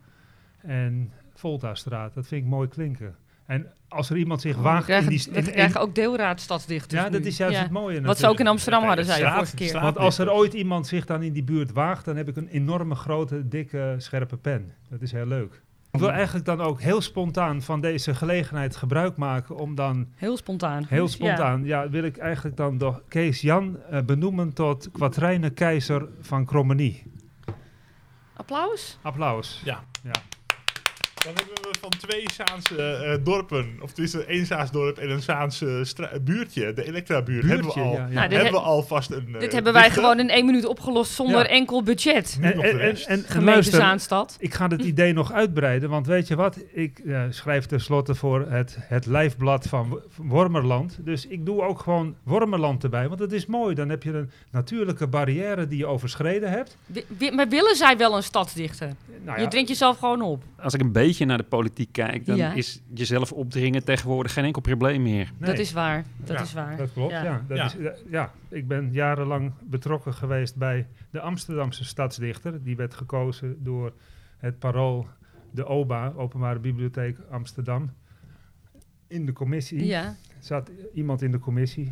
en 0.61 1.11
Volta-straat. 1.35 2.13
Dat 2.13 2.27
vind 2.27 2.43
ik 2.43 2.49
mooi 2.49 2.67
klinken. 2.67 3.15
En 3.45 3.67
als 3.87 4.09
er 4.09 4.17
iemand 4.17 4.41
zich 4.41 4.55
We 4.55 4.61
waagt 4.61 4.89
in 4.89 5.07
die... 5.07 5.27
we 5.31 5.41
krijgen 5.41 5.81
ook 5.81 5.95
deelraadstadsdichters 5.95 7.01
ja, 7.01 7.09
dat 7.09 7.21
nu. 7.21 7.27
is 7.27 7.37
juist 7.37 7.55
Ja. 7.55 7.61
het 7.61 7.71
mooie 7.71 8.01
Wat 8.01 8.17
ze 8.17 8.27
ook 8.27 8.39
in. 8.39 8.47
Amsterdam 8.47 8.83
hadden, 8.83 9.05
zei 9.05 9.17
je 9.19 9.23
Straat- 9.25 9.37
vorige 9.37 9.55
keer. 9.55 9.81
Want 9.81 9.97
als 9.97 10.17
er 10.17 10.31
ooit 10.31 10.53
iemand 10.53 10.87
zich 10.87 11.05
dan 11.05 11.23
in 11.23 11.33
die 11.33 11.43
buurt 11.43 11.71
waagt, 11.71 12.05
dan 12.05 12.15
heb 12.15 12.27
ik 12.27 12.35
een 12.35 12.47
enorme 12.47 12.95
grote, 12.95 13.47
dikke, 13.47 13.95
scherpe 13.97 14.37
pen. 14.37 14.73
Dat 14.89 15.01
is 15.01 15.11
heel 15.11 15.25
leuk. 15.25 15.61
Ik 15.91 15.99
wil 15.99 16.11
eigenlijk 16.11 16.45
dan 16.45 16.61
ook 16.61 16.81
heel 16.81 17.01
spontaan 17.01 17.61
van 17.61 17.81
deze 17.81 18.15
gelegenheid 18.15 18.75
gebruik 18.75 19.17
maken 19.17 19.55
om 19.55 19.75
dan 19.75 20.07
Heel 20.15 20.37
spontaan. 20.37 20.85
heel 20.87 21.07
spontaan, 21.07 21.65
ja, 21.65 21.89
wil 21.89 22.03
ik 22.03 22.17
eigenlijk 22.17 22.57
dan 22.57 22.77
door 22.77 23.03
Kees 23.07 23.41
Jan 23.41 23.77
eh, 23.83 24.01
benoemen 24.01 24.53
tot 24.53 24.89
keizer 25.53 26.07
van 26.21 26.45
Krommenie. 26.45 27.03
Applaus? 28.33 28.97
Applaus. 29.01 29.61
Ja. 29.65 29.83
Ja. 30.03 30.11
Dan 31.23 31.33
hebben 31.35 31.53
we 31.71 31.77
van 31.79 31.89
twee 31.89 32.23
Zaanse 32.33 32.81
eh, 32.83 33.17
dorpen, 33.23 33.77
of 33.81 33.91
tenminste 33.91 34.25
één 34.25 34.45
Zaans 34.45 34.71
dorp 34.71 34.97
en 34.97 35.09
een 35.09 35.21
Zaanse 35.21 35.79
stra- 35.83 36.19
buurtje, 36.21 36.73
de 36.73 36.85
Elektra-buurt, 36.87 37.45
hebben 37.45 37.65
we 37.67 37.73
al, 37.73 37.93
ja, 37.93 37.97
ja. 37.97 38.07
Nou, 38.07 38.19
hebben 38.19 38.37
he- 38.45 38.51
we 38.51 38.59
alvast 38.59 39.11
een 39.11 39.33
eh, 39.33 39.39
Dit 39.39 39.51
hebben 39.51 39.73
wij 39.73 39.81
dichter. 39.83 40.01
gewoon 40.01 40.19
in 40.19 40.29
één 40.29 40.45
minuut 40.45 40.65
opgelost 40.65 41.11
zonder 41.11 41.39
Ja. 41.41 41.47
enkel 41.47 41.83
budget. 41.83 42.37
En, 42.41 42.53
en, 42.61 42.79
en, 42.79 42.95
en 43.05 43.23
Gemeente 43.27 43.69
Zaanstad. 43.69 44.35
ik 44.39 44.53
ga 44.53 44.67
het 44.67 44.81
idee 44.81 45.13
nog 45.13 45.31
uitbreiden, 45.31 45.89
want 45.89 46.07
weet 46.07 46.27
je 46.27 46.35
wat? 46.35 46.57
Ik 46.73 46.99
eh, 46.99 47.21
schrijf 47.29 47.65
tenslotte 47.65 48.15
voor 48.15 48.45
het, 48.49 48.75
het 48.79 49.05
lijfblad 49.05 49.67
van 49.67 49.89
Wo- 49.89 50.01
van 50.09 50.27
Wormerland. 50.27 50.97
Dus 50.99 51.27
ik 51.27 51.45
doe 51.45 51.61
ook 51.61 51.79
gewoon 51.79 52.15
Wormerland 52.23 52.83
erbij, 52.83 53.07
want 53.07 53.19
het 53.19 53.31
is 53.31 53.45
mooi. 53.45 53.75
Dan 53.75 53.89
heb 53.89 54.03
je 54.03 54.13
een 54.13 54.31
natuurlijke 54.51 55.07
barrière 55.07 55.67
die 55.67 55.77
je 55.77 55.85
overschreden 55.85 56.49
hebt. 56.49 56.77
Wi- 56.85 57.05
wi- 57.17 57.31
maar 57.31 57.47
willen 57.49 57.75
zij 57.75 57.97
wel 57.97 58.15
een 58.15 58.23
stadsdichter? 58.23 58.89
Nou 59.25 59.39
Je 59.41 59.47
drinkt 59.47 59.69
jezelf 59.69 59.97
gewoon 59.97 60.21
op. 60.21 60.43
Als 60.61 60.73
ik 60.73 60.81
een 60.81 60.91
beetje 60.91 61.10
naar 61.19 61.37
de 61.37 61.43
politiek 61.43 61.91
kijk, 61.91 62.25
dan 62.25 62.35
Ja. 62.37 62.53
is 62.53 62.81
jezelf 62.93 63.31
opdringen 63.31 63.83
tegenwoordig 63.83 64.33
geen 64.33 64.43
enkel 64.43 64.61
probleem 64.61 65.01
meer. 65.01 65.31
nee. 65.39 65.49
Dat 65.49 65.59
is 65.59 65.71
waar. 65.71 66.05
Dat 66.17 66.37
Ja, 66.37 66.41
is 66.43 66.53
waar. 66.53 66.77
Dat 66.77 66.93
klopt, 66.93 67.11
ja. 67.11 67.23
Ja. 67.23 67.45
dat 67.47 67.57
Ja. 67.57 67.65
Is, 67.65 67.75
ja, 67.79 67.93
ja. 68.09 68.31
Ik 68.49 68.67
ben 68.67 68.91
jarenlang 68.91 69.51
betrokken 69.63 70.13
geweest 70.13 70.55
bij 70.55 70.87
de 71.09 71.19
Amsterdamse 71.21 71.83
stadsdichter. 71.85 72.63
Die 72.63 72.75
werd 72.75 72.93
gekozen 72.93 73.63
door 73.63 73.93
het 74.37 74.59
Parool, 74.59 75.07
de 75.51 75.65
OBA, 75.65 76.13
Openbare 76.15 76.59
Bibliotheek 76.59 77.17
Amsterdam. 77.29 77.91
In 79.07 79.25
de 79.25 79.33
commissie 79.33 79.85
Ja. 79.85 80.15
zat 80.39 80.71
iemand 80.93 81.21
in 81.21 81.31
de 81.31 81.39
commissie. 81.39 81.91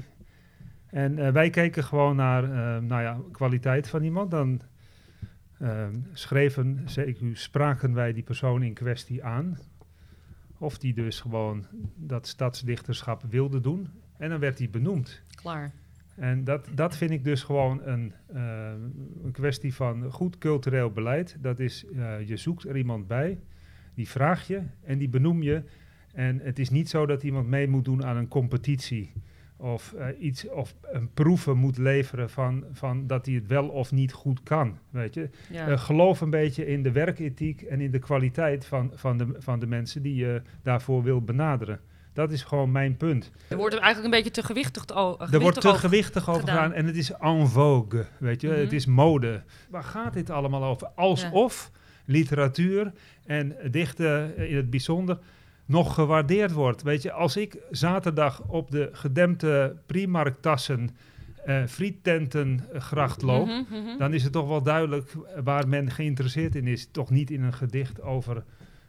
En 0.89 1.19
eh, 1.25 1.31
wij 1.31 1.49
keken 1.49 1.83
gewoon 1.83 2.15
naar 2.15 2.43
eh, 2.43 2.81
nou 2.81 3.01
ja, 3.01 3.17
kwaliteit 3.31 3.87
van 3.87 4.03
iemand. 4.03 4.31
Dan 4.31 4.61
eh, 5.59 5.87
schreven, 6.13 6.81
zeker, 6.85 7.37
spraken 7.37 7.93
wij 7.93 8.13
die 8.13 8.23
persoon 8.23 8.63
in 8.63 8.73
kwestie 8.73 9.23
aan. 9.23 9.57
Of 10.57 10.77
die 10.77 10.93
dus 10.93 11.19
gewoon 11.19 11.65
dat 11.95 12.27
stadsdichterschap 12.27 13.23
wilde 13.29 13.59
doen. 13.59 13.87
En 14.17 14.29
dan 14.29 14.39
werd 14.39 14.57
hij 14.57 14.69
benoemd. 14.69 15.21
Klaar. 15.35 15.71
En 16.15 16.43
dat, 16.43 16.67
dat 16.75 16.97
vind 16.97 17.11
ik 17.11 17.23
dus 17.23 17.43
gewoon 17.43 17.81
een, 17.83 18.13
eh, 18.27 18.71
een 19.23 19.31
kwestie 19.31 19.73
van 19.73 20.11
goed 20.11 20.37
cultureel 20.37 20.91
beleid. 20.91 21.37
Dat 21.41 21.59
is, 21.59 21.85
eh, 21.85 22.27
je 22.27 22.37
zoekt 22.37 22.63
er 22.63 22.77
iemand 22.77 23.07
bij, 23.07 23.39
die 23.93 24.09
vraag 24.09 24.47
je 24.47 24.61
en 24.83 24.97
die 24.97 25.09
benoem 25.09 25.41
je. 25.43 25.63
En 26.13 26.39
het 26.39 26.59
is 26.59 26.69
niet 26.69 26.89
zo 26.89 27.05
dat 27.05 27.23
iemand 27.23 27.47
mee 27.47 27.67
moet 27.67 27.85
doen 27.85 28.05
aan 28.05 28.17
een 28.17 28.27
competitie. 28.27 29.11
Of, 29.61 29.93
eh, 29.93 30.07
iets, 30.19 30.49
of 30.49 30.75
een 30.81 31.13
proeven 31.13 31.57
moet 31.57 31.77
leveren 31.77 32.29
van, 32.29 32.63
van 32.71 33.07
dat 33.07 33.25
hij 33.25 33.35
het 33.35 33.47
wel 33.47 33.67
of 33.67 33.91
niet 33.91 34.11
goed 34.13 34.43
kan. 34.43 34.77
Weet 34.89 35.13
je? 35.13 35.29
Ja. 35.49 35.67
Eh, 35.67 35.79
geloof 35.79 36.21
een 36.21 36.29
beetje 36.29 36.65
in 36.67 36.83
de 36.83 36.91
werkethiek 36.91 37.61
en 37.61 37.81
in 37.81 37.91
de 37.91 37.99
kwaliteit 37.99 38.65
van, 38.65 38.91
van, 38.95 39.17
de, 39.17 39.35
van 39.37 39.59
de 39.59 39.67
mensen 39.67 40.01
die 40.01 40.15
je 40.15 40.41
daarvoor 40.63 41.03
wil 41.03 41.21
benaderen. 41.21 41.79
Dat 42.13 42.31
is 42.31 42.43
gewoon 42.43 42.71
mijn 42.71 42.97
punt. 42.97 43.31
er 43.47 43.57
wordt 43.57 43.73
er 43.75 43.81
eigenlijk 43.81 44.13
een 44.13 44.21
beetje 44.23 44.41
te 44.41 44.47
gewichtig, 44.47 44.95
o- 44.95 45.17
Er 45.31 45.39
wordt 45.39 45.61
te 45.61 45.73
gewichtig 45.73 46.29
over 46.29 46.39
gedaan. 46.41 46.55
gedaan 46.55 46.73
en 46.73 46.85
het 46.85 46.95
is 46.97 47.11
en 47.11 47.47
vogue, 47.47 48.05
weet 48.17 48.41
je. 48.41 48.47
Mhm. 48.47 48.59
Het 48.59 48.73
is 48.73 48.85
mode. 48.85 49.43
Waar 49.69 49.83
gaat 49.83 50.13
dit 50.13 50.29
allemaal 50.29 50.63
over? 50.63 50.87
Alsof 50.95 51.71
literatuur 52.05 52.91
en 53.25 53.55
dichten 53.71 54.37
in 54.49 54.55
het 54.55 54.69
bijzonder 54.69 55.17
nog 55.69 55.93
gewaardeerd 55.93 56.51
wordt. 56.51 56.81
Weet 56.81 57.01
je, 57.01 57.11
als 57.11 57.37
ik 57.37 57.57
zaterdag 57.71 58.41
op 58.47 58.71
de 58.71 58.89
gedempte 58.91 59.75
Primark-tassen 59.85 60.89
eh 61.45 61.63
frietentengracht 61.65 63.21
loop, 63.21 63.45
Mhm, 63.47 63.63
mhm. 63.83 63.97
dan 63.97 64.13
is 64.13 64.23
het 64.23 64.31
toch 64.31 64.47
wel 64.47 64.61
duidelijk 64.63 65.11
waar 65.43 65.67
men 65.67 65.91
geïnteresseerd 65.91 66.55
in 66.55 66.67
is. 66.67 66.87
Toch 66.91 67.09
niet 67.09 67.31
in 67.31 67.43
een 67.43 67.53
gedicht 67.53 68.01
over, 68.01 68.43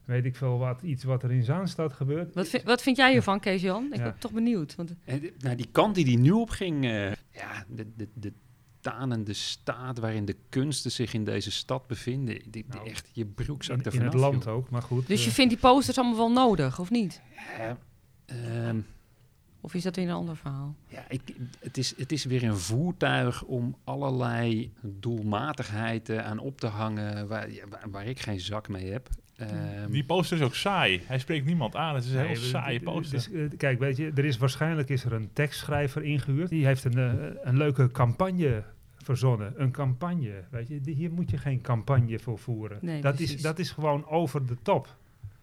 weet 0.04 0.24
ik 0.24 0.36
veel 0.36 0.58
wat, 0.58 0.82
iets 0.82 1.04
wat 1.04 1.22
er 1.22 1.30
in 1.32 1.42
Zaanstad 1.44 1.92
gebeurt. 1.92 2.34
Wat, 2.34 2.48
vind, 2.48 2.62
wat 2.62 2.82
vind 2.82 2.96
jij 2.96 3.10
hiervan, 3.10 3.40
Kees-Jan? 3.40 3.86
Ik 3.92 3.96
Ja. 3.98 4.02
ben 4.02 4.14
toch 4.18 4.32
benieuwd. 4.32 4.74
Want, 4.76 4.94
En 5.04 5.20
de- 5.20 5.32
nou, 5.38 5.56
die 5.56 5.68
kant 5.72 5.94
die 5.94 6.04
die 6.04 6.18
nu 6.18 6.30
op 6.30 6.50
ging, 6.50 6.84
eh, 6.84 7.06
ja, 7.32 7.64
de, 7.68 7.86
de, 7.96 8.08
de 8.14 8.32
tanende 8.80 9.32
staat 9.32 9.98
waarin 9.98 10.24
de 10.24 10.36
kunsten 10.48 10.90
zich 10.90 11.14
in 11.14 11.24
deze 11.24 11.50
stad 11.50 11.86
bevinden, 11.86 12.34
die, 12.34 12.50
die 12.50 12.64
Nou, 12.68 12.88
echt 12.88 13.08
je 13.12 13.26
broek 13.26 13.58
In, 13.58 13.64
zakt 13.64 13.86
er 13.86 13.94
in 13.94 14.02
het 14.02 14.14
land 14.14 14.44
joh. 14.44 14.54
ook, 14.54 14.70
maar 14.70 14.82
goed. 14.82 15.06
dus 15.06 15.22
je 15.24 15.28
eh, 15.28 15.34
vindt 15.34 15.50
die 15.50 15.60
posters 15.60 15.98
allemaal 15.98 16.16
wel 16.16 16.32
nodig, 16.32 16.78
of 16.78 16.90
niet? 16.90 17.20
Ehm, 18.26 18.80
Of 19.60 19.74
is 19.74 19.82
dat 19.82 19.96
weer 19.96 20.04
een 20.08 20.14
ander 20.14 20.36
verhaal? 20.36 20.74
Ja, 20.88 21.04
ik, 21.08 21.20
het, 21.58 21.78
is, 21.78 21.94
het 21.96 22.12
is 22.12 22.24
weer 22.24 22.42
een 22.44 22.58
voertuig 22.58 23.42
om 23.42 23.76
allerlei 23.84 24.72
doelmatigheid 24.82 26.10
aan 26.10 26.38
op 26.38 26.60
te 26.60 26.66
hangen 26.66 27.28
waar, 27.28 27.48
waar, 27.68 27.90
waar 27.90 28.06
ik 28.06 28.20
geen 28.20 28.40
zak 28.40 28.68
mee 28.68 28.90
heb. 28.90 29.08
Ehm, 29.36 29.90
Die 29.90 30.04
poster 30.04 30.36
is 30.36 30.42
ook 30.42 30.54
saai. 30.54 31.02
Hij 31.06 31.18
spreekt 31.18 31.46
niemand 31.46 31.76
aan. 31.76 31.94
Het 31.94 32.04
is 32.04 32.12
een 32.12 32.26
heel 32.26 32.36
saaie 32.36 32.80
poster. 32.80 33.14
dus, 33.16 33.30
eh, 33.32 33.42
kijk, 33.56 33.78
weet 33.78 33.96
je, 33.96 34.12
er 34.14 34.24
is 34.24 34.36
waarschijnlijk 34.36 34.88
is 34.88 35.04
er 35.04 35.12
een 35.12 35.30
tekstschrijver 35.32 36.02
ingehuurd. 36.02 36.48
Die 36.48 36.66
heeft 36.66 36.84
een, 36.84 36.98
eh, 36.98 37.12
een 37.42 37.56
leuke 37.56 37.90
campagne 37.90 38.64
verzonnen. 39.10 39.52
Een 39.56 39.70
campagne, 39.72 40.44
weet 40.50 40.68
je. 40.68 40.80
Hier 40.84 41.12
moet 41.12 41.30
je 41.30 41.38
geen 41.38 41.60
campagne 41.60 42.18
voor 42.18 42.38
voeren. 42.38 42.78
Nee, 42.80 43.00
dat, 43.00 43.20
is, 43.20 43.42
dat 43.42 43.58
is 43.58 43.70
gewoon 43.70 44.06
over 44.08 44.46
de 44.46 44.56
top. 44.62 44.96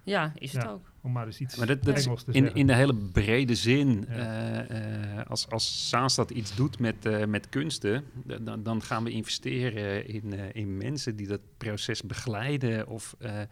Ja, 0.03 0.31
is 0.35 0.53
het 0.53 0.63
Ja. 0.63 0.69
ook. 0.69 0.91
Om 1.01 1.11
maar 1.11 1.25
eens 1.25 1.39
iets 1.39 1.55
Maar 1.55 1.67
dat, 1.67 1.83
dat 1.83 1.97
is 1.97 2.05
Engels 2.05 2.23
te 2.23 2.31
in, 2.31 2.41
zeggen. 2.41 2.59
in 2.59 2.67
de 2.67 2.75
hele 2.75 2.95
brede 2.95 3.55
zin. 3.55 4.05
Ja. 4.09 4.15
eh, 4.15 5.19
eh, 5.19 5.25
als, 5.27 5.49
als 5.49 5.89
Zaanstad 5.89 6.29
iets 6.31 6.55
doet 6.55 6.79
met, 6.79 7.05
eh, 7.05 7.25
met 7.25 7.49
kunsten, 7.49 8.03
dan, 8.41 8.63
dan 8.63 8.81
gaan 8.81 9.03
we 9.03 9.09
investeren 9.09 10.07
in, 10.07 10.33
eh, 10.33 10.39
in 10.53 10.77
mensen 10.77 11.15
die 11.15 11.27
dat 11.27 11.41
proces 11.57 12.01
begeleiden. 12.03 12.87
Of 12.87 13.15
eh, 13.19 13.41
eh, 13.41 13.47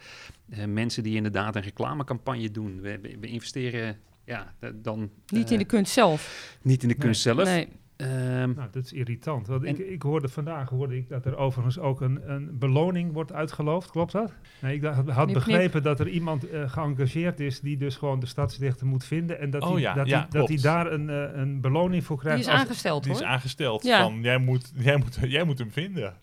mensen 0.68 1.04
die 1.04 1.16
inderdaad 1.16 1.56
een 1.56 1.62
reclamecampagne 1.62 2.52
doen. 2.52 2.82
We, 2.82 3.00
we, 3.20 3.28
investeren 3.28 3.98
ja, 4.26 4.54
dan 4.76 5.10
Niet 5.28 5.52
in 5.52 5.58
de 5.58 5.66
kunst 5.66 5.92
zelf. 5.94 6.58
niet 6.62 6.82
in 6.84 6.88
de 6.90 6.96
kunst 6.96 7.22
zelf. 7.22 7.44
Nee. 7.44 7.68
Ehm, 7.96 8.54
Nou, 8.56 8.68
dat 8.72 8.84
is 8.84 8.94
irritant. 8.94 9.48
Want 9.48 9.64
ik, 9.64 9.78
ik 9.78 10.02
hoorde 10.02 10.28
vandaag 10.28 10.70
hoorde 10.70 10.98
ik 10.98 11.10
dat 11.10 11.26
er 11.26 11.36
overigens 11.38 11.80
ook 11.80 12.02
een, 12.02 12.30
een 12.32 12.58
beloning 12.60 13.14
wordt 13.14 13.34
uitgeloofd. 13.34 13.90
Klopt 13.92 14.12
dat? 14.12 14.34
Nee, 14.62 14.76
ik 14.76 14.84
had, 14.84 15.04
Knip, 15.04 15.16
knip. 15.16 15.34
begrepen 15.34 15.84
dat 15.84 16.00
er 16.00 16.08
iemand 16.08 16.50
eh, 16.50 16.70
geëngageerd 16.70 17.40
is 17.40 17.60
die 17.60 17.78
dus 17.78 17.96
gewoon 17.96 18.20
de 18.20 18.26
stadsdichter 18.26 18.88
moet 18.88 19.06
vinden. 19.06 19.40
En 19.40 19.50
dat 19.50 19.62
Oh 19.64 19.72
hij 19.72 19.82
ja, 19.82 19.94
dat 19.94 20.08
ja, 20.08 20.28
hij- 20.32 20.48
dat 20.48 20.62
daar 20.62 20.92
een, 20.92 21.10
eh, 21.10 21.40
een 21.40 21.62
beloning 21.62 22.04
voor 22.04 22.16
Die 22.16 22.26
krijgt. 22.26 22.46
is 22.46 22.52
als- 22.52 22.60
aangesteld, 22.62 23.04
Die 23.04 23.12
is 23.12 23.20
hoor. 23.20 23.28
aangesteld 23.28 23.84
Ja. 23.84 24.02
van 24.04 24.22
jij 24.22 24.38
moet, 24.38 24.72
jij, 24.76 24.98
moet, 24.98 25.18
jij 25.28 25.44
moet 25.44 25.60
hem 25.60 25.72
vinden. 25.72 26.14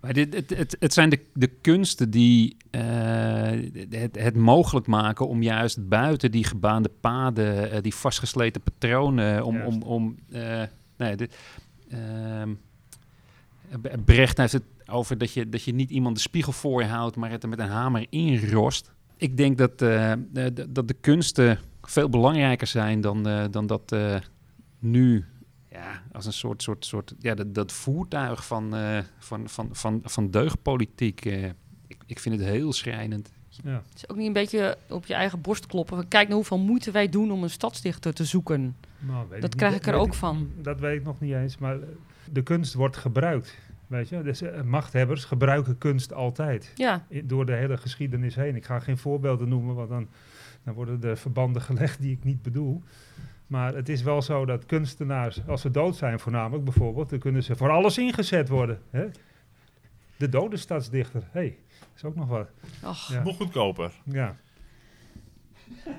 Maar 0.00 0.12
dit, 0.12 0.34
het, 0.34 0.50
het, 0.56 0.76
het 0.80 0.92
zijn 0.92 1.08
de, 1.10 1.20
de 1.34 1.46
kunsten 1.46 2.10
die 2.10 2.56
eh, 2.70 2.82
het, 3.90 4.18
het 4.20 4.36
mogelijk 4.36 4.86
maken 4.86 5.28
om 5.28 5.42
juist 5.42 5.88
buiten 5.88 6.30
die 6.30 6.44
gebaande 6.44 6.90
paden, 7.00 7.82
die 7.82 7.94
vastgesleten 7.94 8.62
patronen, 8.62 9.44
om, 9.44 9.54
Juist. 9.54 9.74
om, 9.76 9.82
om 9.82 10.16
eh, 10.32 10.62
nee, 10.96 11.16
dit, 11.16 11.36
ehm, 11.90 12.54
Bre- 13.80 13.98
Brecht 14.04 14.36
heeft 14.38 14.52
het 14.52 14.62
over 14.86 15.18
dat 15.18 15.32
je, 15.32 15.48
dat 15.48 15.62
je 15.62 15.74
niet 15.74 15.90
iemand 15.90 16.14
de 16.16 16.20
spiegel 16.22 16.52
voor 16.52 16.82
je 16.82 16.88
houdt, 16.88 17.16
maar 17.16 17.30
het 17.30 17.42
er 17.42 17.48
met 17.48 17.58
een 17.58 17.68
hamer 17.68 18.06
inrost. 18.10 18.92
Ik 19.16 19.36
denk 19.36 19.58
dat, 19.58 19.82
eh, 19.82 20.12
de- 20.32 20.52
de- 20.52 20.72
dat 20.72 20.88
de 20.88 20.94
kunsten 20.94 21.58
veel 21.82 22.08
belangrijker 22.08 22.66
zijn 22.66 23.00
dan, 23.00 23.28
eh, 23.28 23.44
dan 23.50 23.66
dat 23.66 23.92
eh, 23.92 24.16
nu 24.78 25.24
ja, 25.70 26.02
als 26.12 26.26
een 26.26 26.32
soort, 26.32 26.62
soort, 26.62 26.84
soort 26.84 27.14
ja, 27.18 27.34
dat, 27.34 27.54
dat 27.54 27.72
voertuig 27.72 28.46
van, 28.46 28.74
eh, 28.76 28.98
van, 29.18 29.48
van, 29.48 29.68
van, 29.72 30.00
van 30.04 30.30
deugdpolitiek. 30.30 31.24
eh, 31.24 31.44
ik, 31.86 31.96
ik 32.06 32.18
vind 32.18 32.38
het 32.38 32.48
heel 32.48 32.72
schrijnend. 32.72 33.32
ja. 33.48 33.70
Het 33.88 33.96
is 33.96 34.08
ook 34.08 34.16
niet 34.16 34.26
een 34.26 34.32
beetje 34.32 34.78
op 34.88 35.06
je 35.06 35.14
eigen 35.14 35.40
borst 35.40 35.66
kloppen. 35.66 36.08
Kijk 36.08 36.26
naar 36.28 36.36
hoeveel 36.36 36.58
moeite 36.58 36.90
wij 36.90 37.08
doen 37.08 37.30
om 37.32 37.42
een 37.42 37.50
stadsdichter 37.50 38.12
te 38.12 38.24
zoeken. 38.24 38.76
Nou, 39.06 39.26
weet 39.28 39.40
Dat 39.40 39.50
niet. 39.50 39.54
krijg 39.54 39.74
ik 39.74 39.86
er 39.86 39.94
ook 39.94 40.14
van. 40.14 40.50
Dat 40.62 40.80
weet 40.80 40.98
ik 40.98 41.04
nog 41.04 41.20
niet 41.20 41.34
eens, 41.34 41.58
maar 41.58 41.74
eh, 41.74 41.88
de 42.32 42.42
kunst 42.42 42.74
wordt 42.74 42.96
gebruikt. 42.96 43.58
Weet 43.86 44.08
je, 44.08 44.22
dus 44.22 44.42
eh, 44.42 44.62
machthebbers 44.62 45.24
gebruiken 45.24 45.78
kunst 45.78 46.12
altijd. 46.12 46.72
Ja, 46.74 47.06
door 47.24 47.46
de 47.46 47.52
hele 47.54 47.76
geschiedenis 47.76 48.34
heen. 48.34 48.56
Ik 48.56 48.64
ga 48.64 48.78
geen 48.80 48.98
voorbeelden 48.98 49.48
noemen, 49.48 49.74
want 49.74 49.88
dan, 49.88 50.08
dan 50.64 50.74
worden 50.74 51.02
er 51.02 51.16
verbanden 51.16 51.62
gelegd 51.70 52.00
die 52.00 52.12
ik 52.12 52.24
niet 52.24 52.42
bedoel. 52.42 52.82
Maar 53.46 53.74
het 53.74 53.88
is 53.88 54.02
wel 54.02 54.22
zo 54.22 54.44
dat 54.44 54.66
kunstenaars, 54.66 55.46
als 55.46 55.60
ze 55.60 55.70
dood 55.70 55.96
zijn 55.96 56.20
voornamelijk 56.20 56.64
bijvoorbeeld, 56.64 57.10
dan 57.10 57.18
kunnen 57.18 57.42
ze 57.42 57.56
voor 57.56 57.70
alles 57.70 57.98
ingezet 57.98 58.48
worden. 58.48 58.78
Hè? 58.90 59.06
De 60.16 60.28
dode 60.28 60.56
stadsdichter, 60.56 61.20
hé, 61.30 61.40
hey, 61.40 61.58
is 61.96 62.04
ook 62.04 62.14
nog 62.16 62.28
wat. 62.28 62.48
ach, 62.82 63.12
Ja. 63.12 63.22
Nog 63.22 63.36
goedkoper. 63.36 63.92
Ja. 64.04 64.36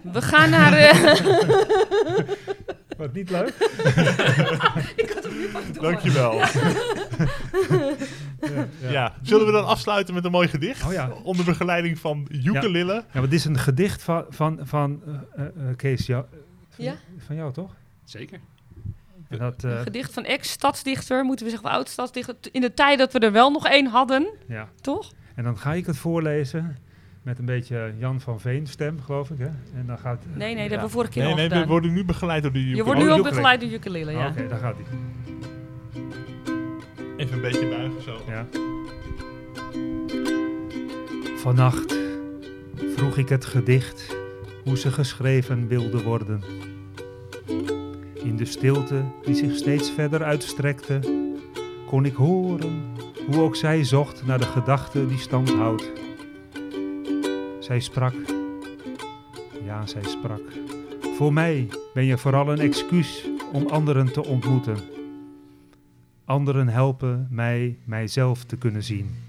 We 0.02 0.22
gaan 0.22 0.50
naar... 0.50 0.74
Wat 2.98 3.14
niet 3.14 3.30
leuk? 3.30 3.48
ik 4.96 5.12
had 5.14 5.24
hem 5.24 5.38
nu 5.38 5.48
pas 5.52 5.62
door. 5.74 5.84
Dankjewel. 5.84 6.34
Ja, 8.42 8.90
Ja. 8.90 9.14
Zullen 9.22 9.46
we 9.46 9.52
dan 9.52 9.66
afsluiten 9.66 10.14
met 10.14 10.26
een 10.26 10.32
mooi 10.32 10.48
gedicht? 10.48 10.86
Oh 10.86 10.92
ja. 10.94 11.10
Onder 11.24 11.46
begeleiding 11.46 12.00
van 12.00 12.28
Ukulele. 12.32 12.94
Ja, 12.94 13.04
maar 13.14 13.22
dit 13.22 13.34
is 13.34 13.46
een 13.46 13.58
gedicht 13.58 14.04
van, 14.04 14.26
van, 14.30 14.60
van 14.62 15.02
eh, 15.06 15.14
eh, 15.46 15.70
eh, 15.70 15.76
Kees, 15.76 16.06
jou, 16.06 16.26
van, 16.70 16.86
Ja? 16.86 16.96
van 17.18 17.36
jou 17.36 17.54
toch? 17.54 17.76
Zeker. 18.04 18.40
En 19.30 19.38
dat, 19.38 19.64
eh, 19.64 19.72
Een 19.72 19.82
gedicht 19.84 20.14
van 20.14 20.24
ex-stadsdichter, 20.26 21.24
moeten 21.24 21.46
we 21.46 21.52
zeggen, 21.52 21.70
oud-stadsdichter. 21.70 22.36
In 22.52 22.62
de 22.62 22.74
tijd 22.74 22.98
dat 23.00 23.14
we 23.14 23.20
er 23.20 23.32
wel 23.32 23.52
nog 23.52 23.68
één 23.68 23.88
hadden, 23.88 24.28
ja. 24.48 24.70
toch? 24.82 25.12
En 25.36 25.44
dan 25.44 25.58
ga 25.58 25.74
ik 25.74 25.86
het 25.86 25.98
voorlezen 25.98 26.78
met 27.28 27.40
een 27.40 27.46
beetje 27.46 27.94
Jan 27.98 28.22
van 28.22 28.40
Veen 28.40 28.68
stem, 28.68 29.02
geloof 29.02 29.30
ik. 29.30 29.38
Hè? 29.38 29.46
En 29.46 29.84
dan 29.86 29.98
gaat... 29.98 30.24
Nee, 30.34 30.38
nee, 30.38 30.62
dat 30.62 30.70
hebben 30.70 30.88
we 30.88 30.94
vorige 30.94 31.12
keer 31.12 31.24
Nee, 31.24 31.32
al 31.32 31.38
nee, 31.38 31.50
we 31.50 31.66
worden 31.66 31.94
nu 31.94 32.06
begeleid 32.06 32.44
door 32.44 32.52
de 32.52 32.60
Je 32.60 32.66
ukulele. 32.66 32.84
wordt 32.86 33.00
nu 33.02 33.10
Oh, 33.10 33.18
ook 33.18 33.24
begeleid 33.24 33.62
door 33.62 33.70
ukulele, 33.70 34.12
ja. 34.12 34.28
Oké, 34.28 34.48
daar 34.48 34.60
gaat 34.60 34.76
hij. 34.76 34.86
Even 37.18 37.36
een 37.36 37.42
beetje 37.42 37.68
buigen 37.68 38.02
zo. 38.02 38.18
Ja. 38.28 38.46
Vannacht 41.38 41.96
vroeg 42.96 43.18
ik 43.18 43.30
het 43.30 43.46
gedicht 43.46 44.18
hoe 44.64 44.78
ze 44.78 44.92
geschreven 44.92 45.68
wilde 45.68 46.04
worden. 46.04 46.42
In 48.14 48.36
de 48.36 48.46
stilte 48.46 49.04
die 49.26 49.36
zich 49.36 49.56
steeds 49.56 49.92
verder 49.92 50.24
uitstrekte, 50.24 51.00
kon 51.86 52.06
ik 52.06 52.16
horen 52.16 52.84
hoe 53.26 53.42
ook 53.42 53.56
zij 53.56 53.84
zocht 53.84 54.26
naar 54.26 54.40
de 54.40 54.46
gedachte 54.46 55.08
die 55.08 55.20
stand 55.20 55.54
houdt. 55.54 55.92
Zij 57.68 57.80
sprak. 57.80 58.14
Ja, 59.64 59.86
zij 59.86 60.04
sprak. 60.04 60.42
Voor 61.16 61.34
mij 61.34 61.68
ben 61.94 62.06
je 62.06 62.18
vooral 62.18 62.52
een 62.52 62.60
excuus 62.60 63.30
om 63.54 63.68
anderen 63.68 64.12
te 64.12 64.26
ontmoeten. 64.26 64.78
Anderen 66.26 66.68
helpen 66.68 67.28
mij 67.32 67.78
mijzelf 67.84 68.44
te 68.44 68.58
kunnen 68.58 68.84
zien. 68.84 69.27